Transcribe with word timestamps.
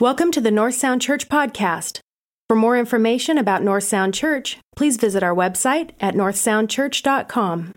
Welcome 0.00 0.32
to 0.32 0.40
the 0.40 0.50
North 0.50 0.74
Sound 0.74 1.02
Church 1.02 1.28
podcast. 1.28 2.00
For 2.48 2.56
more 2.56 2.76
information 2.76 3.38
about 3.38 3.62
North 3.62 3.84
Sound 3.84 4.12
Church, 4.12 4.58
please 4.74 4.96
visit 4.96 5.22
our 5.22 5.32
website 5.32 5.90
at 6.00 6.14
northsoundchurch.com. 6.14 7.74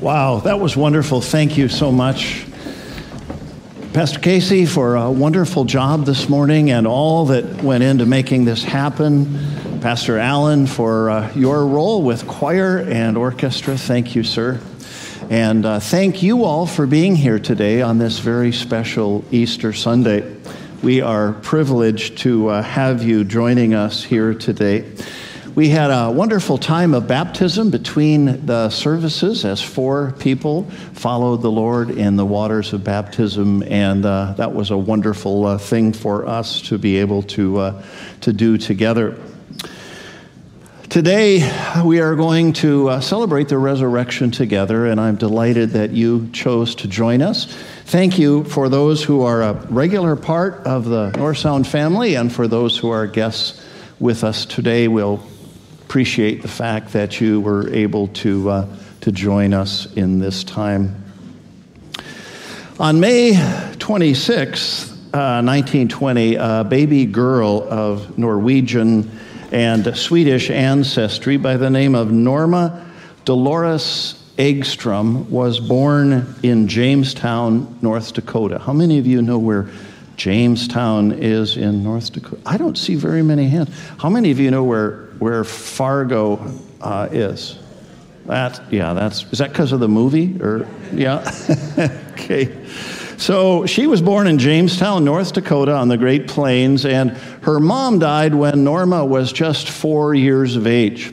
Wow, 0.00 0.38
that 0.38 0.58
was 0.58 0.74
wonderful. 0.74 1.20
Thank 1.20 1.58
you 1.58 1.68
so 1.68 1.92
much, 1.92 2.46
Pastor 3.92 4.18
Casey, 4.18 4.64
for 4.64 4.96
a 4.96 5.10
wonderful 5.10 5.66
job 5.66 6.06
this 6.06 6.26
morning 6.26 6.70
and 6.70 6.86
all 6.86 7.26
that 7.26 7.62
went 7.62 7.84
into 7.84 8.06
making 8.06 8.46
this 8.46 8.64
happen. 8.64 9.80
Pastor 9.82 10.16
Allen, 10.16 10.66
for 10.66 11.10
uh, 11.10 11.34
your 11.34 11.66
role 11.66 12.00
with 12.00 12.26
choir 12.26 12.78
and 12.78 13.18
orchestra. 13.18 13.76
Thank 13.76 14.14
you, 14.14 14.22
sir. 14.22 14.58
And 15.30 15.66
uh, 15.66 15.80
thank 15.80 16.22
you 16.22 16.44
all 16.44 16.66
for 16.66 16.86
being 16.86 17.16
here 17.16 17.40
today 17.40 17.82
on 17.82 17.98
this 17.98 18.20
very 18.20 18.52
special 18.52 19.24
Easter 19.32 19.72
Sunday. 19.72 20.36
We 20.84 21.00
are 21.00 21.32
privileged 21.32 22.18
to 22.18 22.48
uh, 22.48 22.62
have 22.62 23.02
you 23.02 23.24
joining 23.24 23.74
us 23.74 24.04
here 24.04 24.34
today. 24.34 24.88
We 25.56 25.68
had 25.70 25.90
a 25.90 26.12
wonderful 26.12 26.58
time 26.58 26.94
of 26.94 27.08
baptism 27.08 27.70
between 27.70 28.46
the 28.46 28.70
services 28.70 29.44
as 29.44 29.60
four 29.60 30.12
people 30.12 30.70
followed 30.92 31.42
the 31.42 31.50
Lord 31.50 31.90
in 31.90 32.14
the 32.14 32.26
waters 32.26 32.72
of 32.72 32.84
baptism, 32.84 33.64
and 33.64 34.06
uh, 34.06 34.34
that 34.36 34.54
was 34.54 34.70
a 34.70 34.78
wonderful 34.78 35.44
uh, 35.44 35.58
thing 35.58 35.92
for 35.92 36.24
us 36.24 36.62
to 36.62 36.78
be 36.78 36.98
able 36.98 37.24
to, 37.24 37.58
uh, 37.58 37.82
to 38.20 38.32
do 38.32 38.56
together. 38.58 39.18
Today, 40.96 41.46
we 41.84 42.00
are 42.00 42.14
going 42.14 42.54
to 42.54 42.88
uh, 42.88 43.00
celebrate 43.02 43.48
the 43.48 43.58
resurrection 43.58 44.30
together, 44.30 44.86
and 44.86 44.98
I'm 44.98 45.16
delighted 45.16 45.72
that 45.72 45.90
you 45.90 46.30
chose 46.32 46.74
to 46.76 46.88
join 46.88 47.20
us. 47.20 47.54
Thank 47.84 48.18
you 48.18 48.44
for 48.44 48.70
those 48.70 49.04
who 49.04 49.20
are 49.20 49.42
a 49.42 49.52
regular 49.68 50.16
part 50.16 50.54
of 50.66 50.86
the 50.86 51.10
North 51.10 51.36
Sound 51.36 51.66
family, 51.66 52.14
and 52.14 52.32
for 52.32 52.48
those 52.48 52.78
who 52.78 52.88
are 52.88 53.06
guests 53.06 53.62
with 54.00 54.24
us 54.24 54.46
today. 54.46 54.88
We'll 54.88 55.22
appreciate 55.82 56.40
the 56.40 56.48
fact 56.48 56.94
that 56.94 57.20
you 57.20 57.42
were 57.42 57.70
able 57.74 58.08
to, 58.08 58.48
uh, 58.48 58.76
to 59.02 59.12
join 59.12 59.52
us 59.52 59.92
in 59.96 60.18
this 60.18 60.44
time. 60.44 60.96
On 62.80 62.98
May 62.98 63.34
26, 63.80 64.92
uh, 65.12 65.42
1920, 65.42 66.36
a 66.36 66.64
baby 66.64 67.04
girl 67.04 67.66
of 67.68 68.16
Norwegian 68.16 69.10
and 69.52 69.96
Swedish 69.96 70.50
ancestry 70.50 71.36
by 71.36 71.56
the 71.56 71.70
name 71.70 71.94
of 71.94 72.10
Norma 72.10 72.86
Deloris 73.24 74.14
Egstrom 74.36 75.28
was 75.30 75.60
born 75.60 76.34
in 76.42 76.68
Jamestown, 76.68 77.78
North 77.80 78.12
Dakota. 78.12 78.58
How 78.58 78.72
many 78.72 78.98
of 78.98 79.06
you 79.06 79.22
know 79.22 79.38
where 79.38 79.68
Jamestown 80.16 81.12
is 81.12 81.56
in 81.56 81.82
North 81.82 82.12
Dakota? 82.12 82.40
I 82.44 82.56
don't 82.56 82.76
see 82.76 82.94
very 82.94 83.22
many 83.22 83.48
hands. 83.48 83.70
How 83.98 84.10
many 84.10 84.30
of 84.30 84.38
you 84.38 84.50
know 84.50 84.64
where, 84.64 85.06
where 85.18 85.42
Fargo 85.42 86.52
uh, 86.80 87.08
is? 87.10 87.58
That, 88.26 88.60
yeah, 88.70 88.92
that's, 88.92 89.24
is 89.32 89.38
that 89.38 89.50
because 89.50 89.72
of 89.72 89.80
the 89.80 89.88
movie? 89.88 90.40
Or, 90.40 90.68
yeah? 90.92 91.28
okay. 92.12 92.46
So 93.18 93.64
she 93.64 93.86
was 93.86 94.02
born 94.02 94.26
in 94.26 94.38
Jamestown, 94.38 95.04
North 95.04 95.32
Dakota, 95.32 95.72
on 95.72 95.88
the 95.88 95.96
Great 95.96 96.28
Plains, 96.28 96.84
and 96.84 97.12
her 97.42 97.58
mom 97.58 97.98
died 97.98 98.34
when 98.34 98.62
Norma 98.62 99.04
was 99.04 99.32
just 99.32 99.70
four 99.70 100.14
years 100.14 100.54
of 100.54 100.66
age. 100.66 101.12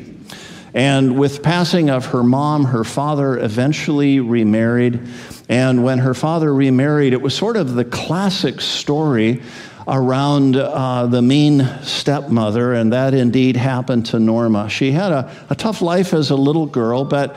And 0.73 1.17
with 1.17 1.41
passing 1.41 1.89
of 1.89 2.07
her 2.07 2.23
mom, 2.23 2.65
her 2.65 2.83
father 2.83 3.37
eventually 3.37 4.19
remarried. 4.19 4.99
And 5.47 5.83
when 5.83 5.99
her 5.99 6.13
father 6.13 6.53
remarried, 6.53 7.13
it 7.13 7.21
was 7.21 7.33
sort 7.33 7.55
of 7.55 7.75
the 7.75 7.85
classic 7.85 8.59
story 8.59 9.41
around 9.87 10.55
uh, 10.55 11.07
the 11.07 11.21
mean 11.21 11.67
stepmother, 11.81 12.73
and 12.73 12.93
that 12.93 13.13
indeed 13.13 13.57
happened 13.57 14.05
to 14.07 14.19
Norma. 14.19 14.69
She 14.69 14.91
had 14.91 15.11
a, 15.11 15.31
a 15.49 15.55
tough 15.55 15.81
life 15.81 16.13
as 16.13 16.29
a 16.29 16.35
little 16.35 16.65
girl, 16.65 17.03
but 17.05 17.35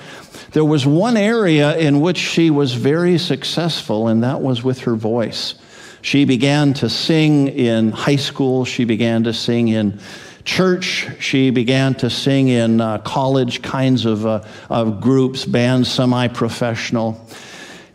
there 0.53 0.65
was 0.65 0.87
one 0.87 1.17
area 1.17 1.77
in 1.77 2.01
which 2.01 2.19
she 2.19 2.51
was 2.51 2.75
very 2.75 3.19
successful, 3.19 4.09
and 4.09 4.23
that 4.23 4.41
was 4.41 4.63
with 4.63 4.81
her 4.81 4.95
voice. 4.95 5.55
She 6.03 6.25
began 6.25 6.73
to 6.75 6.89
sing 6.89 7.49
in 7.49 7.91
high 7.91 8.17
school, 8.17 8.65
she 8.65 8.85
began 8.85 9.25
to 9.25 9.33
sing 9.33 9.69
in 9.69 9.99
church, 10.45 11.09
she 11.19 11.51
began 11.51 11.95
to 11.97 12.09
sing 12.09 12.49
in 12.49 12.81
uh, 12.81 12.99
college 12.99 13.61
kinds 13.61 14.05
of, 14.05 14.25
uh, 14.25 14.45
of 14.71 15.01
groups, 15.01 15.45
bands, 15.45 15.91
semi 15.91 16.29
professional. 16.29 17.21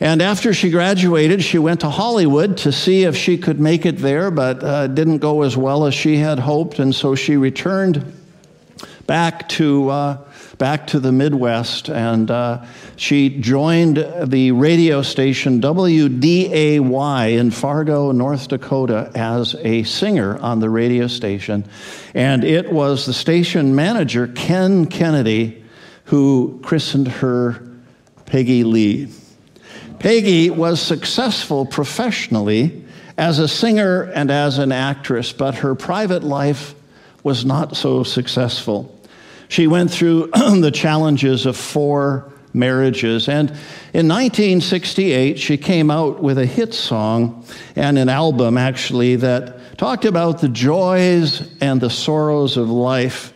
And 0.01 0.19
after 0.19 0.51
she 0.51 0.71
graduated, 0.71 1.43
she 1.43 1.59
went 1.59 1.81
to 1.81 1.89
Hollywood 1.89 2.57
to 2.57 2.71
see 2.71 3.03
if 3.03 3.15
she 3.15 3.37
could 3.37 3.59
make 3.59 3.85
it 3.85 3.99
there, 3.99 4.31
but 4.31 4.63
uh, 4.63 4.87
didn't 4.87 5.19
go 5.19 5.43
as 5.43 5.55
well 5.55 5.85
as 5.85 5.93
she 5.93 6.17
had 6.17 6.39
hoped. 6.39 6.79
And 6.79 6.93
so 6.93 7.13
she 7.13 7.37
returned 7.37 8.11
back 9.05 9.47
to, 9.49 9.89
uh, 9.89 10.17
back 10.57 10.87
to 10.87 10.99
the 10.99 11.11
Midwest 11.11 11.87
and 11.87 12.31
uh, 12.31 12.65
she 12.95 13.29
joined 13.29 13.97
the 14.25 14.51
radio 14.53 15.03
station 15.03 15.61
WDAY 15.61 17.37
in 17.37 17.51
Fargo, 17.51 18.11
North 18.11 18.47
Dakota, 18.47 19.11
as 19.13 19.53
a 19.59 19.83
singer 19.83 20.39
on 20.39 20.59
the 20.61 20.69
radio 20.71 21.05
station. 21.05 21.63
And 22.15 22.43
it 22.43 22.71
was 22.71 23.05
the 23.05 23.13
station 23.13 23.75
manager, 23.75 24.27
Ken 24.29 24.87
Kennedy, 24.87 25.63
who 26.05 26.59
christened 26.63 27.07
her 27.07 27.61
Peggy 28.25 28.63
Lee. 28.63 29.09
Peggy 30.01 30.49
was 30.49 30.81
successful 30.81 31.63
professionally 31.63 32.83
as 33.19 33.37
a 33.37 33.47
singer 33.47 34.11
and 34.15 34.31
as 34.31 34.57
an 34.57 34.71
actress, 34.71 35.31
but 35.31 35.53
her 35.53 35.75
private 35.75 36.23
life 36.23 36.73
was 37.21 37.45
not 37.45 37.77
so 37.77 38.01
successful. 38.01 38.99
She 39.47 39.67
went 39.67 39.91
through 39.91 40.31
the 40.33 40.71
challenges 40.73 41.45
of 41.45 41.55
four 41.55 42.33
marriages, 42.51 43.29
and 43.29 43.51
in 43.93 44.07
1968, 44.07 45.37
she 45.37 45.55
came 45.55 45.91
out 45.91 46.19
with 46.19 46.39
a 46.39 46.47
hit 46.47 46.73
song 46.73 47.45
and 47.75 47.99
an 47.99 48.09
album, 48.09 48.57
actually, 48.57 49.17
that 49.17 49.77
talked 49.77 50.05
about 50.05 50.41
the 50.41 50.49
joys 50.49 51.47
and 51.61 51.79
the 51.79 51.91
sorrows 51.91 52.57
of 52.57 52.71
life. 52.71 53.33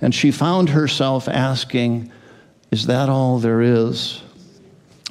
And 0.00 0.14
she 0.14 0.30
found 0.30 0.70
herself 0.70 1.28
asking, 1.28 2.10
Is 2.70 2.86
that 2.86 3.10
all 3.10 3.38
there 3.38 3.60
is? 3.60 4.22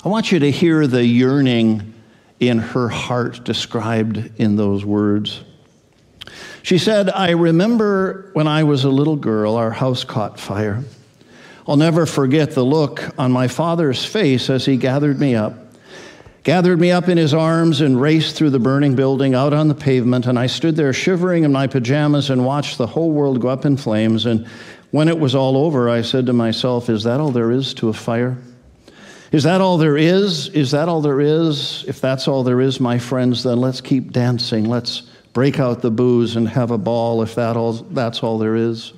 I 0.06 0.10
want 0.10 0.32
you 0.32 0.38
to 0.38 0.52
hear 0.52 0.86
the 0.86 1.04
yearning 1.04 1.96
in 2.40 2.60
her 2.60 2.90
heart 2.90 3.44
described 3.44 4.40
in 4.40 4.56
those 4.56 4.86
words. 4.86 5.44
She 6.62 6.78
said, 6.78 7.10
I 7.10 7.32
remember 7.32 8.30
when 8.34 8.48
I 8.48 8.66
was 8.66 8.84
a 8.84 8.90
little 8.90 9.16
girl, 9.16 9.56
our 9.56 9.72
house 9.72 10.04
caught 10.04 10.40
fire. 10.40 10.84
I'll 11.68 11.76
never 11.76 12.06
forget 12.06 12.52
the 12.52 12.64
look 12.64 13.04
on 13.18 13.32
my 13.32 13.48
father's 13.48 14.06
face 14.06 14.48
as 14.52 14.64
he 14.64 14.78
gathered 14.78 15.20
me 15.20 15.34
up, 15.34 15.56
gathered 16.44 16.80
me 16.80 16.92
up 16.92 17.10
in 17.10 17.18
his 17.18 17.34
arms 17.34 17.82
and 17.82 18.00
raced 18.00 18.36
through 18.36 18.52
the 18.52 18.60
burning 18.60 18.96
building 18.96 19.34
out 19.34 19.54
on 19.54 19.70
the 19.70 19.74
pavement. 19.74 20.28
And 20.28 20.38
I 20.38 20.46
stood 20.46 20.76
there 20.76 20.94
shivering 20.94 21.46
in 21.46 21.52
my 21.52 21.66
pajamas 21.66 22.30
and 22.30 22.46
watched 22.46 22.78
the 22.78 22.86
whole 22.86 23.10
world 23.10 23.42
go 23.42 23.48
up 23.48 23.66
in 23.66 23.76
flames. 23.76 24.28
And 24.28 24.46
when 24.92 25.08
it 25.08 25.18
was 25.18 25.34
all 25.34 25.58
over, 25.58 25.90
I 25.90 26.04
said 26.04 26.28
to 26.28 26.34
myself, 26.34 26.92
Is 26.92 27.06
that 27.06 27.20
all 27.20 27.32
there 27.32 27.52
is 27.52 27.74
to 27.76 27.90
a 27.90 27.94
fire? 27.94 28.38
Is 29.32 29.44
that 29.44 29.62
all 29.62 29.78
there 29.78 29.98
is? 29.98 30.50
Is 30.50 30.72
that 30.72 30.88
all 30.88 31.02
there 31.02 31.20
is? 31.20 31.84
If 31.88 32.00
that's 32.00 32.28
all 32.28 32.44
there 32.44 32.62
is, 32.62 32.80
my 32.80 33.00
friends, 33.00 33.44
then 33.44 33.60
let's 33.60 33.82
keep 33.82 34.12
dancing. 34.12 34.66
Let's 34.66 35.04
break 35.34 35.60
out 35.60 35.82
the 35.82 35.92
booze 35.92 36.36
and 36.36 36.48
have 36.48 36.72
a 36.72 36.78
ball 36.78 37.22
if 37.22 37.36
that 37.36 37.58
all, 37.58 37.74
that's 37.74 38.24
all 38.24 38.38
there 38.38 38.56
is. 38.56 38.94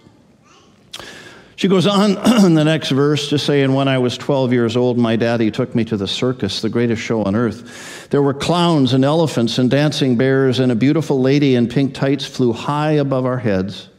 She 1.56 1.68
goes 1.68 1.88
on 1.88 2.12
in 2.46 2.54
the 2.54 2.64
next 2.64 2.92
verse 2.92 3.30
to 3.30 3.40
say, 3.40 3.64
And 3.64 3.74
when 3.74 3.88
I 3.88 3.98
was 3.98 4.16
12 4.18 4.54
years 4.54 4.78
old, 4.78 4.98
my 5.00 5.16
daddy 5.16 5.50
took 5.50 5.74
me 5.74 5.84
to 5.86 5.98
the 5.98 6.08
circus, 6.08 6.62
the 6.62 6.70
greatest 6.70 7.02
show 7.02 7.24
on 7.24 7.36
earth. 7.36 8.10
There 8.12 8.22
were 8.22 8.36
clowns 8.36 8.94
and 8.94 9.04
elephants 9.04 9.58
and 9.58 9.70
dancing 9.70 10.18
bears, 10.18 10.60
and 10.60 10.72
a 10.72 10.76
beautiful 10.76 11.20
lady 11.20 11.56
in 11.56 11.68
pink 11.68 11.96
tights 11.96 12.26
flew 12.26 12.54
high 12.54 12.92
above 12.92 13.26
our 13.26 13.40
heads. 13.40 13.90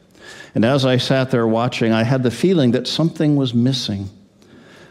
And 0.54 0.64
as 0.64 0.84
I 0.86 0.98
sat 0.98 1.32
there 1.32 1.48
watching, 1.48 1.92
I 1.92 2.04
had 2.04 2.22
the 2.22 2.31
feeling 2.31 2.70
that 2.72 2.86
something 2.86 3.34
was 3.34 3.52
missing. 3.52 4.08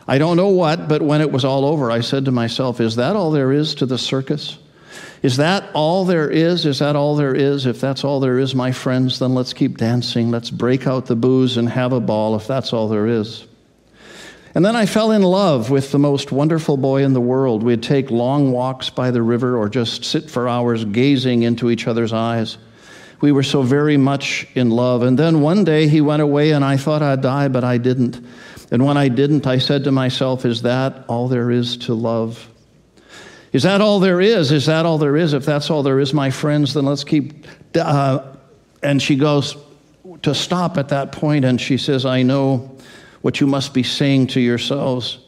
I 0.07 0.17
don't 0.17 0.37
know 0.37 0.49
what, 0.49 0.87
but 0.87 1.01
when 1.01 1.21
it 1.21 1.31
was 1.31 1.43
all 1.43 1.65
over, 1.65 1.91
I 1.91 1.99
said 1.99 2.25
to 2.25 2.31
myself, 2.31 2.79
Is 2.79 2.95
that 2.95 3.15
all 3.15 3.31
there 3.31 3.51
is 3.51 3.75
to 3.75 3.85
the 3.85 3.97
circus? 3.97 4.57
Is 5.21 5.37
that 5.37 5.69
all 5.73 6.05
there 6.05 6.29
is? 6.29 6.65
Is 6.65 6.79
that 6.79 6.95
all 6.95 7.15
there 7.15 7.35
is? 7.35 7.65
If 7.65 7.81
that's 7.81 8.03
all 8.03 8.19
there 8.19 8.39
is, 8.39 8.53
my 8.55 8.71
friends, 8.71 9.19
then 9.19 9.33
let's 9.33 9.53
keep 9.53 9.77
dancing. 9.77 10.31
Let's 10.31 10.49
break 10.49 10.87
out 10.87 11.07
the 11.07 11.15
booze 11.15 11.57
and 11.57 11.67
have 11.67 11.91
a 11.91 11.99
ball 11.99 12.35
if 12.35 12.47
that's 12.47 12.71
all 12.71 12.87
there 12.87 13.07
is. 13.07 13.45
And 14.53 14.65
then 14.65 14.75
I 14.75 14.85
fell 14.85 15.11
in 15.11 15.23
love 15.23 15.69
with 15.69 15.91
the 15.91 15.99
most 15.99 16.31
wonderful 16.31 16.77
boy 16.77 17.03
in 17.03 17.13
the 17.13 17.21
world. 17.21 17.61
We'd 17.63 17.83
take 17.83 18.09
long 18.09 18.51
walks 18.51 18.89
by 18.89 19.11
the 19.11 19.21
river 19.21 19.57
or 19.57 19.69
just 19.69 20.05
sit 20.05 20.31
for 20.31 20.47
hours 20.47 20.85
gazing 20.85 21.43
into 21.43 21.69
each 21.69 21.87
other's 21.87 22.13
eyes. 22.13 22.57
We 23.19 23.31
were 23.31 23.43
so 23.43 23.63
very 23.63 23.97
much 23.97 24.47
in 24.55 24.69
love. 24.69 25.01
And 25.01 25.17
then 25.17 25.41
one 25.41 25.63
day 25.63 25.87
he 25.87 26.01
went 26.01 26.21
away 26.21 26.51
and 26.51 26.63
I 26.63 26.77
thought 26.77 27.01
I'd 27.01 27.21
die, 27.21 27.47
but 27.49 27.63
I 27.63 27.77
didn't. 27.77 28.25
And 28.71 28.85
when 28.85 28.97
I 28.97 29.07
didn't, 29.07 29.47
I 29.47 29.59
said 29.59 29.85
to 29.85 29.91
myself, 29.91 30.45
Is 30.45 30.63
that 30.63 31.05
all 31.07 31.27
there 31.27 31.51
is 31.51 31.77
to 31.77 31.93
love? 31.93 32.49
Is 33.53 33.63
that 33.63 33.81
all 33.81 33.99
there 33.99 34.19
is? 34.19 34.51
Is 34.51 34.65
that 34.65 34.85
all 34.85 34.97
there 34.97 35.15
is? 35.15 35.33
If 35.33 35.45
that's 35.45 35.69
all 35.69 35.83
there 35.83 35.99
is, 35.99 36.13
my 36.13 36.29
friends, 36.29 36.73
then 36.73 36.85
let's 36.85 37.03
keep. 37.03 37.47
Uh, 37.73 38.35
and 38.83 39.01
she 39.01 39.15
goes 39.15 39.55
to 40.21 40.35
stop 40.35 40.77
at 40.77 40.89
that 40.89 41.11
point 41.11 41.45
and 41.45 41.59
she 41.59 41.77
says, 41.77 42.05
I 42.05 42.23
know 42.23 42.77
what 43.21 43.39
you 43.39 43.47
must 43.47 43.73
be 43.73 43.83
saying 43.83 44.27
to 44.27 44.39
yourselves. 44.39 45.19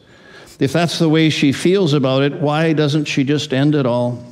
If 0.58 0.72
that's 0.72 0.98
the 0.98 1.08
way 1.08 1.30
she 1.30 1.52
feels 1.52 1.94
about 1.94 2.22
it, 2.22 2.34
why 2.34 2.72
doesn't 2.74 3.06
she 3.06 3.24
just 3.24 3.52
end 3.52 3.74
it 3.74 3.86
all? 3.86 4.24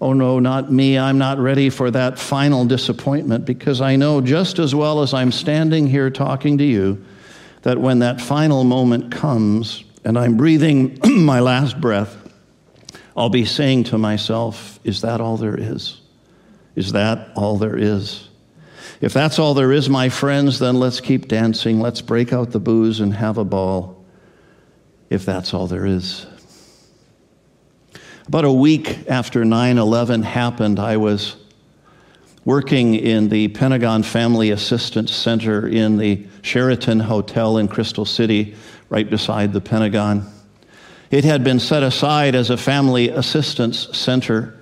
Oh 0.00 0.12
no, 0.12 0.40
not 0.40 0.70
me. 0.70 0.98
I'm 0.98 1.18
not 1.18 1.38
ready 1.38 1.70
for 1.70 1.90
that 1.92 2.18
final 2.18 2.64
disappointment 2.64 3.44
because 3.44 3.80
I 3.80 3.96
know 3.96 4.20
just 4.20 4.58
as 4.58 4.74
well 4.74 5.00
as 5.00 5.14
I'm 5.14 5.32
standing 5.32 5.86
here 5.86 6.10
talking 6.10 6.58
to 6.58 6.64
you 6.64 7.02
that 7.66 7.78
when 7.78 7.98
that 7.98 8.20
final 8.20 8.62
moment 8.62 9.10
comes 9.10 9.82
and 10.04 10.16
I'm 10.16 10.36
breathing 10.36 11.00
my 11.04 11.40
last 11.40 11.80
breath, 11.80 12.16
I'll 13.16 13.28
be 13.28 13.44
saying 13.44 13.84
to 13.84 13.98
myself, 13.98 14.78
Is 14.84 15.00
that 15.00 15.20
all 15.20 15.36
there 15.36 15.58
is? 15.58 16.00
Is 16.76 16.92
that 16.92 17.32
all 17.34 17.58
there 17.58 17.76
is? 17.76 18.28
If 19.00 19.12
that's 19.12 19.40
all 19.40 19.52
there 19.52 19.72
is, 19.72 19.88
my 19.88 20.10
friends, 20.10 20.60
then 20.60 20.78
let's 20.78 21.00
keep 21.00 21.26
dancing. 21.26 21.80
Let's 21.80 22.00
break 22.00 22.32
out 22.32 22.52
the 22.52 22.60
booze 22.60 23.00
and 23.00 23.12
have 23.12 23.36
a 23.36 23.44
ball. 23.44 24.04
If 25.10 25.24
that's 25.24 25.52
all 25.52 25.66
there 25.66 25.86
is. 25.86 26.24
About 28.28 28.44
a 28.44 28.52
week 28.52 29.10
after 29.10 29.44
9 29.44 29.76
11 29.76 30.22
happened, 30.22 30.78
I 30.78 30.98
was 30.98 31.34
working 32.46 32.94
in 32.94 33.28
the 33.28 33.48
Pentagon 33.48 34.04
Family 34.04 34.52
Assistance 34.52 35.12
Center 35.12 35.66
in 35.66 35.96
the 35.96 36.24
Sheraton 36.42 37.00
Hotel 37.00 37.58
in 37.58 37.66
Crystal 37.66 38.04
City, 38.04 38.54
right 38.88 39.10
beside 39.10 39.52
the 39.52 39.60
Pentagon. 39.60 40.24
It 41.10 41.24
had 41.24 41.42
been 41.42 41.58
set 41.58 41.82
aside 41.82 42.36
as 42.36 42.48
a 42.50 42.56
family 42.56 43.08
assistance 43.08 43.88
center 43.98 44.56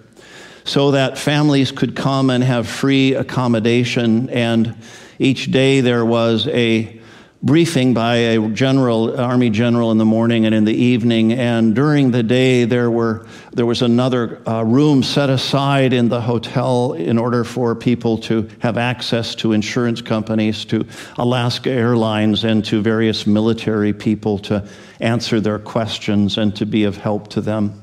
so 0.64 0.92
that 0.92 1.18
families 1.18 1.72
could 1.72 1.94
come 1.94 2.30
and 2.30 2.42
have 2.42 2.66
free 2.66 3.14
accommodation. 3.14 4.30
And 4.30 4.76
each 5.18 5.52
day 5.52 5.82
there 5.82 6.06
was 6.06 6.48
a 6.48 7.00
briefing 7.44 7.92
by 7.92 8.16
a 8.16 8.48
general, 8.48 9.20
army 9.20 9.50
general 9.50 9.92
in 9.92 9.98
the 9.98 10.04
morning 10.04 10.46
and 10.46 10.54
in 10.54 10.64
the 10.64 10.72
evening. 10.72 11.30
And 11.34 11.74
during 11.74 12.10
the 12.10 12.22
day, 12.22 12.64
there, 12.64 12.90
were, 12.90 13.26
there 13.52 13.66
was 13.66 13.82
another 13.82 14.40
uh, 14.48 14.62
room 14.62 15.02
set 15.02 15.28
aside 15.28 15.92
in 15.92 16.08
the 16.08 16.22
hotel 16.22 16.94
in 16.94 17.18
order 17.18 17.44
for 17.44 17.74
people 17.74 18.16
to 18.18 18.48
have 18.60 18.78
access 18.78 19.34
to 19.36 19.52
insurance 19.52 20.00
companies, 20.00 20.64
to 20.64 20.86
Alaska 21.18 21.70
Airlines, 21.70 22.44
and 22.44 22.64
to 22.64 22.80
various 22.80 23.26
military 23.26 23.92
people 23.92 24.38
to 24.38 24.66
answer 25.00 25.38
their 25.38 25.58
questions 25.58 26.38
and 26.38 26.56
to 26.56 26.64
be 26.64 26.84
of 26.84 26.96
help 26.96 27.28
to 27.28 27.42
them. 27.42 27.78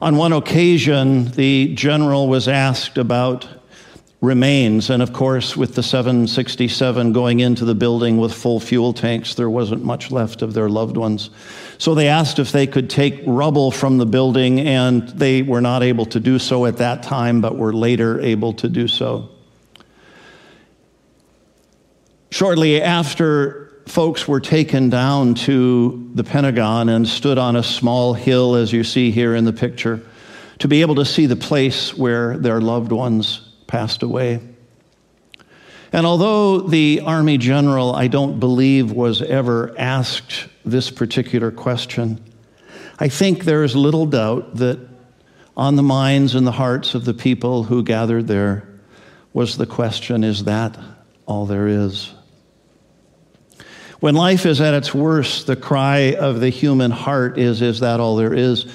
On 0.00 0.16
one 0.16 0.32
occasion, 0.32 1.32
the 1.32 1.74
general 1.74 2.28
was 2.28 2.48
asked 2.48 2.96
about 2.96 3.46
remains. 4.20 4.90
And 4.90 5.02
of 5.02 5.12
course, 5.12 5.56
with 5.56 5.74
the 5.74 5.82
767 5.82 7.12
going 7.12 7.40
into 7.40 7.64
the 7.64 7.74
building 7.74 8.18
with 8.18 8.34
full 8.34 8.58
fuel 8.58 8.92
tanks, 8.92 9.34
there 9.34 9.48
wasn't 9.48 9.84
much 9.84 10.10
left 10.10 10.42
of 10.42 10.54
their 10.54 10.68
loved 10.68 10.96
ones. 10.96 11.30
So 11.78 11.94
they 11.94 12.08
asked 12.08 12.38
if 12.38 12.50
they 12.50 12.66
could 12.66 12.90
take 12.90 13.22
rubble 13.26 13.70
from 13.70 13.98
the 13.98 14.06
building, 14.06 14.60
and 14.60 15.08
they 15.10 15.42
were 15.42 15.60
not 15.60 15.82
able 15.82 16.06
to 16.06 16.20
do 16.20 16.38
so 16.38 16.66
at 16.66 16.78
that 16.78 17.04
time, 17.04 17.40
but 17.40 17.56
were 17.56 17.72
later 17.72 18.20
able 18.20 18.54
to 18.54 18.68
do 18.68 18.88
so. 18.88 19.30
Shortly 22.30 22.82
after 22.82 23.82
folks 23.86 24.28
were 24.28 24.40
taken 24.40 24.90
down 24.90 25.34
to 25.34 26.10
the 26.14 26.24
Pentagon 26.24 26.88
and 26.88 27.08
stood 27.08 27.38
on 27.38 27.56
a 27.56 27.62
small 27.62 28.14
hill, 28.14 28.56
as 28.56 28.72
you 28.72 28.82
see 28.82 29.12
here 29.12 29.34
in 29.34 29.44
the 29.44 29.52
picture, 29.52 30.02
to 30.58 30.68
be 30.68 30.80
able 30.80 30.96
to 30.96 31.04
see 31.04 31.26
the 31.26 31.36
place 31.36 31.96
where 31.96 32.36
their 32.36 32.60
loved 32.60 32.90
ones 32.90 33.47
passed 33.68 34.02
away. 34.02 34.40
And 35.92 36.04
although 36.04 36.60
the 36.60 37.02
Army 37.04 37.38
general, 37.38 37.94
I 37.94 38.08
don't 38.08 38.40
believe, 38.40 38.90
was 38.90 39.22
ever 39.22 39.74
asked 39.78 40.48
this 40.64 40.90
particular 40.90 41.52
question, 41.52 42.20
I 42.98 43.08
think 43.08 43.44
there 43.44 43.62
is 43.62 43.76
little 43.76 44.06
doubt 44.06 44.56
that 44.56 44.80
on 45.56 45.76
the 45.76 45.82
minds 45.82 46.34
and 46.34 46.46
the 46.46 46.52
hearts 46.52 46.94
of 46.94 47.04
the 47.04 47.14
people 47.14 47.64
who 47.64 47.82
gathered 47.82 48.26
there 48.26 48.68
was 49.32 49.56
the 49.56 49.66
question 49.66 50.24
is 50.24 50.44
that 50.44 50.76
all 51.26 51.46
there 51.46 51.68
is? 51.68 52.12
When 54.00 54.14
life 54.14 54.46
is 54.46 54.60
at 54.60 54.74
its 54.74 54.94
worst, 54.94 55.46
the 55.46 55.56
cry 55.56 56.14
of 56.14 56.40
the 56.40 56.50
human 56.50 56.90
heart 56.90 57.38
is, 57.38 57.62
Is 57.62 57.80
that 57.80 57.98
all 57.98 58.16
there 58.16 58.32
is? 58.32 58.66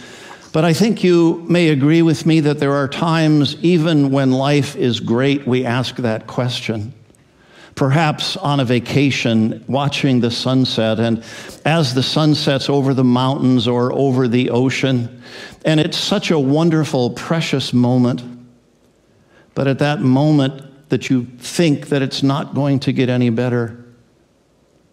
But 0.54 0.64
I 0.64 0.74
think 0.74 1.04
you 1.04 1.44
may 1.50 1.70
agree 1.70 2.04
with 2.04 2.28
me 2.28 2.40
that 2.42 2.60
there 2.60 2.74
are 2.74 2.88
times, 2.88 3.58
even 3.64 4.12
when 4.12 4.32
life 4.32 4.76
is 4.76 5.00
great, 5.00 5.48
we 5.48 5.66
ask 5.66 5.96
that 5.96 6.28
question. 6.28 6.94
Perhaps 7.74 8.38
on 8.38 8.60
a 8.60 8.66
vacation, 8.66 9.66
watching 9.68 10.20
the 10.20 10.30
sunset, 10.30 11.00
and 11.00 11.24
as 11.66 11.96
the 11.96 12.04
sun 12.04 12.36
sets 12.36 12.70
over 12.70 12.94
the 12.94 13.04
mountains 13.04 13.68
or 13.68 13.92
over 13.94 14.28
the 14.28 14.52
ocean, 14.52 15.24
and 15.66 15.80
it's 15.80 15.98
such 15.98 16.30
a 16.30 16.38
wonderful, 16.38 17.10
precious 17.10 17.74
moment. 17.74 18.22
But 19.56 19.68
at 19.68 19.80
that 19.80 20.02
moment 20.02 20.90
that 20.90 21.10
you 21.10 21.26
think 21.40 21.88
that 21.88 22.04
it's 22.04 22.22
not 22.22 22.54
going 22.54 22.80
to 22.82 22.94
get 22.94 23.10
any 23.10 23.32
better, 23.32 23.84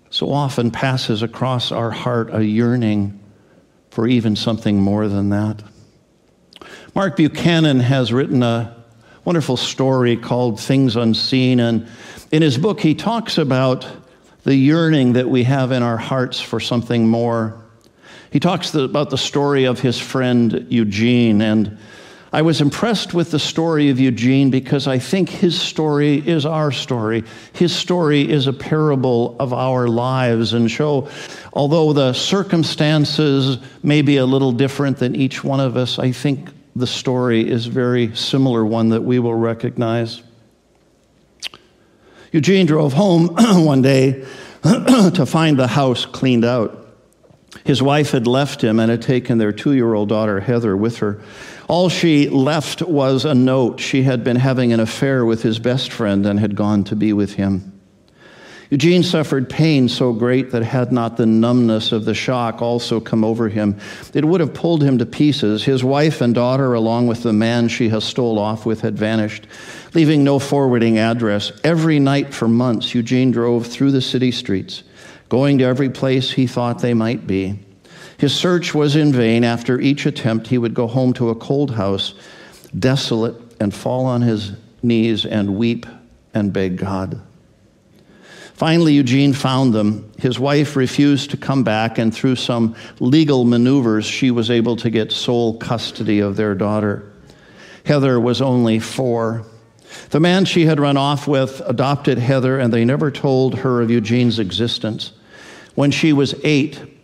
so 0.09 0.33
often 0.33 0.71
passes 0.71 1.23
across 1.23 1.71
our 1.71 1.91
heart 1.91 2.31
a 2.33 2.43
yearning 2.43 3.20
for 3.91 4.07
even 4.07 4.37
something 4.37 4.81
more 4.81 5.09
than 5.09 5.31
that. 5.31 5.63
Mark 6.95 7.17
Buchanan 7.17 7.81
has 7.81 8.13
written 8.13 8.43
a 8.43 8.77
wonderful 9.25 9.57
story 9.57 10.17
called 10.17 10.61
Things 10.61 10.97
Unseen, 10.97 11.61
and 11.61 11.87
in 12.33 12.43
his 12.43 12.59
book, 12.59 12.81
he 12.81 12.95
talks 12.95 13.39
about 13.39 13.87
the 14.45 14.55
yearning 14.55 15.15
that 15.15 15.29
we 15.29 15.45
have 15.45 15.73
in 15.73 15.83
our 15.83 15.97
hearts 15.97 16.41
for 16.41 16.61
something 16.61 17.07
more. 17.07 17.65
He 18.31 18.41
talks 18.41 18.75
about 18.75 19.11
the 19.11 19.19
story 19.19 19.65
of 19.65 19.81
his 19.81 19.99
friend 19.99 20.67
Eugene, 20.71 21.43
and 21.43 21.79
I 22.33 22.43
was 22.43 22.61
impressed 22.61 23.13
with 23.13 23.33
the 23.33 23.41
story 23.41 23.91
of 23.91 23.99
Eugene 23.99 24.51
because 24.51 24.87
I 24.87 25.01
think 25.01 25.29
his 25.29 25.61
story 25.61 26.17
is 26.17 26.47
our 26.47 26.71
story. 26.71 27.25
His 27.53 27.75
story 27.75 28.29
is 28.31 28.47
a 28.47 28.53
parable 28.53 29.37
of 29.41 29.53
our 29.53 29.89
lives 29.89 30.53
and 30.53 30.71
show, 30.71 31.09
although 31.53 31.93
the 31.93 32.13
circumstances 32.13 33.59
may 33.83 34.03
be 34.03 34.19
a 34.19 34.27
little 34.27 34.53
different 34.53 34.99
than 34.99 35.17
each 35.17 35.43
one 35.43 35.59
of 35.59 35.77
us, 35.77 35.99
I 35.99 36.13
think 36.13 36.51
the 36.77 36.87
story 36.87 37.49
is 37.49 37.67
very 37.67 38.15
similar 38.15 38.65
one 38.65 38.91
that 38.91 39.03
we 39.03 39.19
will 39.19 39.35
recognize. 39.35 40.23
Eugene 42.31 42.65
drove 42.65 42.93
home 42.93 43.27
one 43.65 43.83
day 43.83 44.25
to 44.63 45.27
find 45.27 45.59
the 45.59 45.67
house 45.67 46.07
cleaned 46.07 46.45
out. 46.45 46.81
His 47.65 47.83
wife 47.83 48.13
had 48.13 48.29
left 48.29 48.63
him 48.63 48.79
and 48.79 48.91
had 48.91 49.03
taken 49.03 49.39
their 49.39 49.53
two 49.53 49.73
year 49.73 49.95
old 49.95 50.09
daughter, 50.09 50.39
Heather, 50.39 50.77
with 50.77 50.99
her. 50.99 51.21
All 51.71 51.89
she 51.89 52.29
left 52.29 52.83
was 52.83 53.25
a 53.25 53.33
note. 53.33 53.79
She 53.79 54.03
had 54.03 54.25
been 54.25 54.35
having 54.35 54.73
an 54.73 54.81
affair 54.81 55.25
with 55.25 55.45
his 55.45 55.61
best 55.61 55.93
friend 55.93 56.27
and 56.27 56.41
had 56.41 56.57
gone 56.57 56.83
to 56.83 56.97
be 56.97 57.13
with 57.13 57.35
him. 57.35 57.81
Eugene 58.71 59.05
suffered 59.05 59.49
pain 59.49 59.89
so 59.89 60.13
great 60.13 60.51
that 60.51 60.65
had 60.65 60.91
not 60.91 61.17
the 61.17 61.27
numbness 61.27 61.93
of 61.93 62.05
the 62.05 62.13
shock 62.13 62.61
also 62.61 62.99
come 62.99 63.25
over 63.25 63.49
him, 63.49 63.79
it 64.15 64.25
would 64.25 64.41
have 64.41 64.53
pulled 64.53 64.83
him 64.83 64.99
to 64.99 65.07
pieces. 65.07 65.63
His 65.63 65.85
wife 65.85 66.21
and 66.21 66.35
daughter, 66.35 66.75
along 66.75 67.07
with 67.07 67.23
the 67.23 67.33
man 67.33 67.69
she 67.69 67.89
has 67.91 68.03
stole 68.03 68.41
off 68.41 68.67
with, 68.67 68.81
had 68.81 68.99
vanished, 68.99 69.47
leaving 69.95 70.25
no 70.25 70.41
forwarding 70.41 70.99
address. 70.99 71.53
Every 71.63 72.01
night 72.01 72.35
for 72.35 72.49
months, 72.49 72.97
Eugene 72.97 73.31
drove 73.31 73.69
through 73.69 73.93
the 73.93 74.03
city 74.03 74.33
streets, 74.33 74.83
going 75.29 75.59
to 75.59 75.65
every 75.67 75.91
place 75.91 76.33
he 76.33 76.49
thought 76.49 76.81
they 76.81 76.95
might 76.95 77.29
be. 77.29 77.61
His 78.21 78.35
search 78.35 78.75
was 78.75 78.97
in 78.97 79.15
vain. 79.15 79.45
After 79.45 79.81
each 79.81 80.05
attempt, 80.05 80.49
he 80.49 80.59
would 80.59 80.75
go 80.75 80.87
home 80.87 81.15
to 81.15 81.31
a 81.31 81.35
cold 81.35 81.71
house, 81.71 82.13
desolate, 82.79 83.35
and 83.59 83.73
fall 83.73 84.05
on 84.05 84.21
his 84.21 84.53
knees 84.83 85.25
and 85.25 85.57
weep 85.57 85.87
and 86.35 86.53
beg 86.53 86.77
God. 86.77 87.19
Finally, 88.53 88.93
Eugene 88.93 89.33
found 89.33 89.73
them. 89.73 90.13
His 90.19 90.39
wife 90.39 90.77
refused 90.77 91.31
to 91.31 91.39
come 91.39 91.65
back, 91.65 91.97
and 91.97 92.15
through 92.15 92.37
some 92.37 92.77
legal 92.99 93.47
maneuvers, 93.47 94.05
she 94.05 94.31
was 94.31 94.51
able 94.51 94.77
to 94.77 94.91
get 94.91 95.13
sole 95.13 95.57
custody 95.57 96.21
of 96.21 96.37
their 96.37 96.55
daughter. 96.55 97.11
Heather 97.87 98.21
was 98.21 98.43
only 98.43 98.81
four. 98.81 99.47
The 100.11 100.21
man 100.21 100.45
she 100.45 100.67
had 100.67 100.79
run 100.79 100.99
off 100.99 101.27
with 101.27 101.63
adopted 101.65 102.19
Heather, 102.19 102.59
and 102.59 102.71
they 102.71 102.85
never 102.85 103.11
told 103.11 103.61
her 103.61 103.81
of 103.81 103.91
Eugene's 103.91 104.39
existence. 104.39 105.13
When 105.75 105.91
she 105.91 106.13
was 106.13 106.35
eight, 106.45 107.00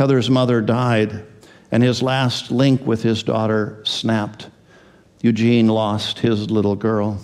Heather's 0.00 0.30
mother 0.30 0.62
died, 0.62 1.26
and 1.70 1.82
his 1.82 2.02
last 2.02 2.50
link 2.50 2.86
with 2.86 3.02
his 3.02 3.22
daughter 3.22 3.82
snapped. 3.84 4.48
Eugene 5.20 5.68
lost 5.68 6.20
his 6.20 6.50
little 6.50 6.74
girl. 6.74 7.20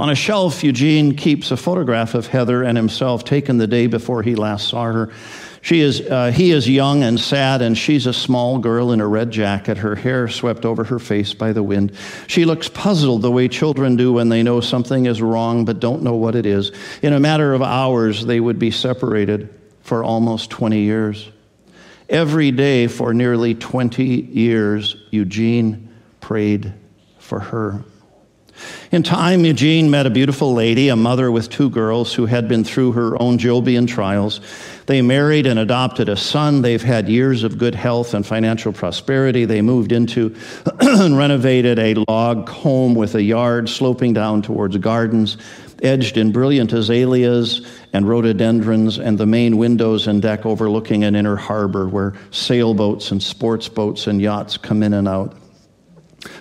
On 0.00 0.10
a 0.10 0.16
shelf, 0.16 0.64
Eugene 0.64 1.14
keeps 1.14 1.52
a 1.52 1.56
photograph 1.56 2.14
of 2.14 2.26
Heather 2.26 2.64
and 2.64 2.76
himself 2.76 3.22
taken 3.22 3.56
the 3.56 3.68
day 3.68 3.86
before 3.86 4.24
he 4.24 4.34
last 4.34 4.66
saw 4.66 4.86
her. 4.86 5.12
She 5.62 5.78
is, 5.78 6.00
uh, 6.00 6.32
he 6.32 6.50
is 6.50 6.68
young 6.68 7.04
and 7.04 7.20
sad, 7.20 7.62
and 7.62 7.78
she's 7.78 8.06
a 8.06 8.12
small 8.12 8.58
girl 8.58 8.90
in 8.90 9.00
a 9.00 9.06
red 9.06 9.30
jacket, 9.30 9.78
her 9.78 9.94
hair 9.94 10.26
swept 10.26 10.64
over 10.64 10.82
her 10.82 10.98
face 10.98 11.34
by 11.34 11.52
the 11.52 11.62
wind. 11.62 11.92
She 12.26 12.46
looks 12.46 12.68
puzzled 12.68 13.22
the 13.22 13.30
way 13.30 13.46
children 13.46 13.94
do 13.94 14.12
when 14.12 14.28
they 14.28 14.42
know 14.42 14.60
something 14.60 15.06
is 15.06 15.22
wrong 15.22 15.64
but 15.64 15.78
don't 15.78 16.02
know 16.02 16.16
what 16.16 16.34
it 16.34 16.46
is. 16.46 16.72
In 17.00 17.12
a 17.12 17.20
matter 17.20 17.54
of 17.54 17.62
hours, 17.62 18.26
they 18.26 18.40
would 18.40 18.58
be 18.58 18.72
separated 18.72 19.54
for 19.88 20.04
almost 20.04 20.50
20 20.50 20.80
years. 20.80 21.30
Every 22.10 22.50
day 22.50 22.88
for 22.88 23.14
nearly 23.14 23.54
20 23.54 24.04
years, 24.04 24.96
Eugene 25.10 25.88
prayed 26.20 26.74
for 27.18 27.40
her. 27.40 27.84
In 28.92 29.02
time, 29.02 29.46
Eugene 29.46 29.90
met 29.90 30.04
a 30.04 30.10
beautiful 30.10 30.52
lady, 30.52 30.90
a 30.90 30.96
mother 30.96 31.30
with 31.30 31.48
two 31.48 31.70
girls 31.70 32.12
who 32.12 32.26
had 32.26 32.48
been 32.48 32.64
through 32.64 32.92
her 32.92 33.20
own 33.22 33.38
Jobian 33.38 33.88
trials. 33.88 34.40
They 34.84 35.00
married 35.00 35.46
and 35.46 35.58
adopted 35.58 36.10
a 36.10 36.16
son. 36.16 36.60
They've 36.60 36.82
had 36.82 37.08
years 37.08 37.42
of 37.42 37.56
good 37.56 37.74
health 37.74 38.12
and 38.12 38.26
financial 38.26 38.72
prosperity. 38.72 39.46
They 39.46 39.62
moved 39.62 39.92
into 39.92 40.34
and 40.80 41.16
renovated 41.16 41.78
a 41.78 41.94
log 42.08 42.48
home 42.48 42.94
with 42.94 43.14
a 43.14 43.22
yard 43.22 43.70
sloping 43.70 44.12
down 44.12 44.42
towards 44.42 44.76
gardens, 44.76 45.38
edged 45.82 46.18
in 46.18 46.32
brilliant 46.32 46.72
azaleas 46.74 47.64
and 47.92 48.08
rhododendrons, 48.08 48.98
and 48.98 49.18
the 49.18 49.26
main 49.26 49.56
windows 49.56 50.06
and 50.06 50.20
deck 50.20 50.44
overlooking 50.44 51.04
an 51.04 51.16
inner 51.16 51.36
harbor 51.36 51.88
where 51.88 52.14
sailboats 52.30 53.10
and 53.10 53.22
sports 53.22 53.68
boats 53.68 54.06
and 54.06 54.20
yachts 54.20 54.56
come 54.56 54.82
in 54.82 54.92
and 54.94 55.08
out. 55.08 55.36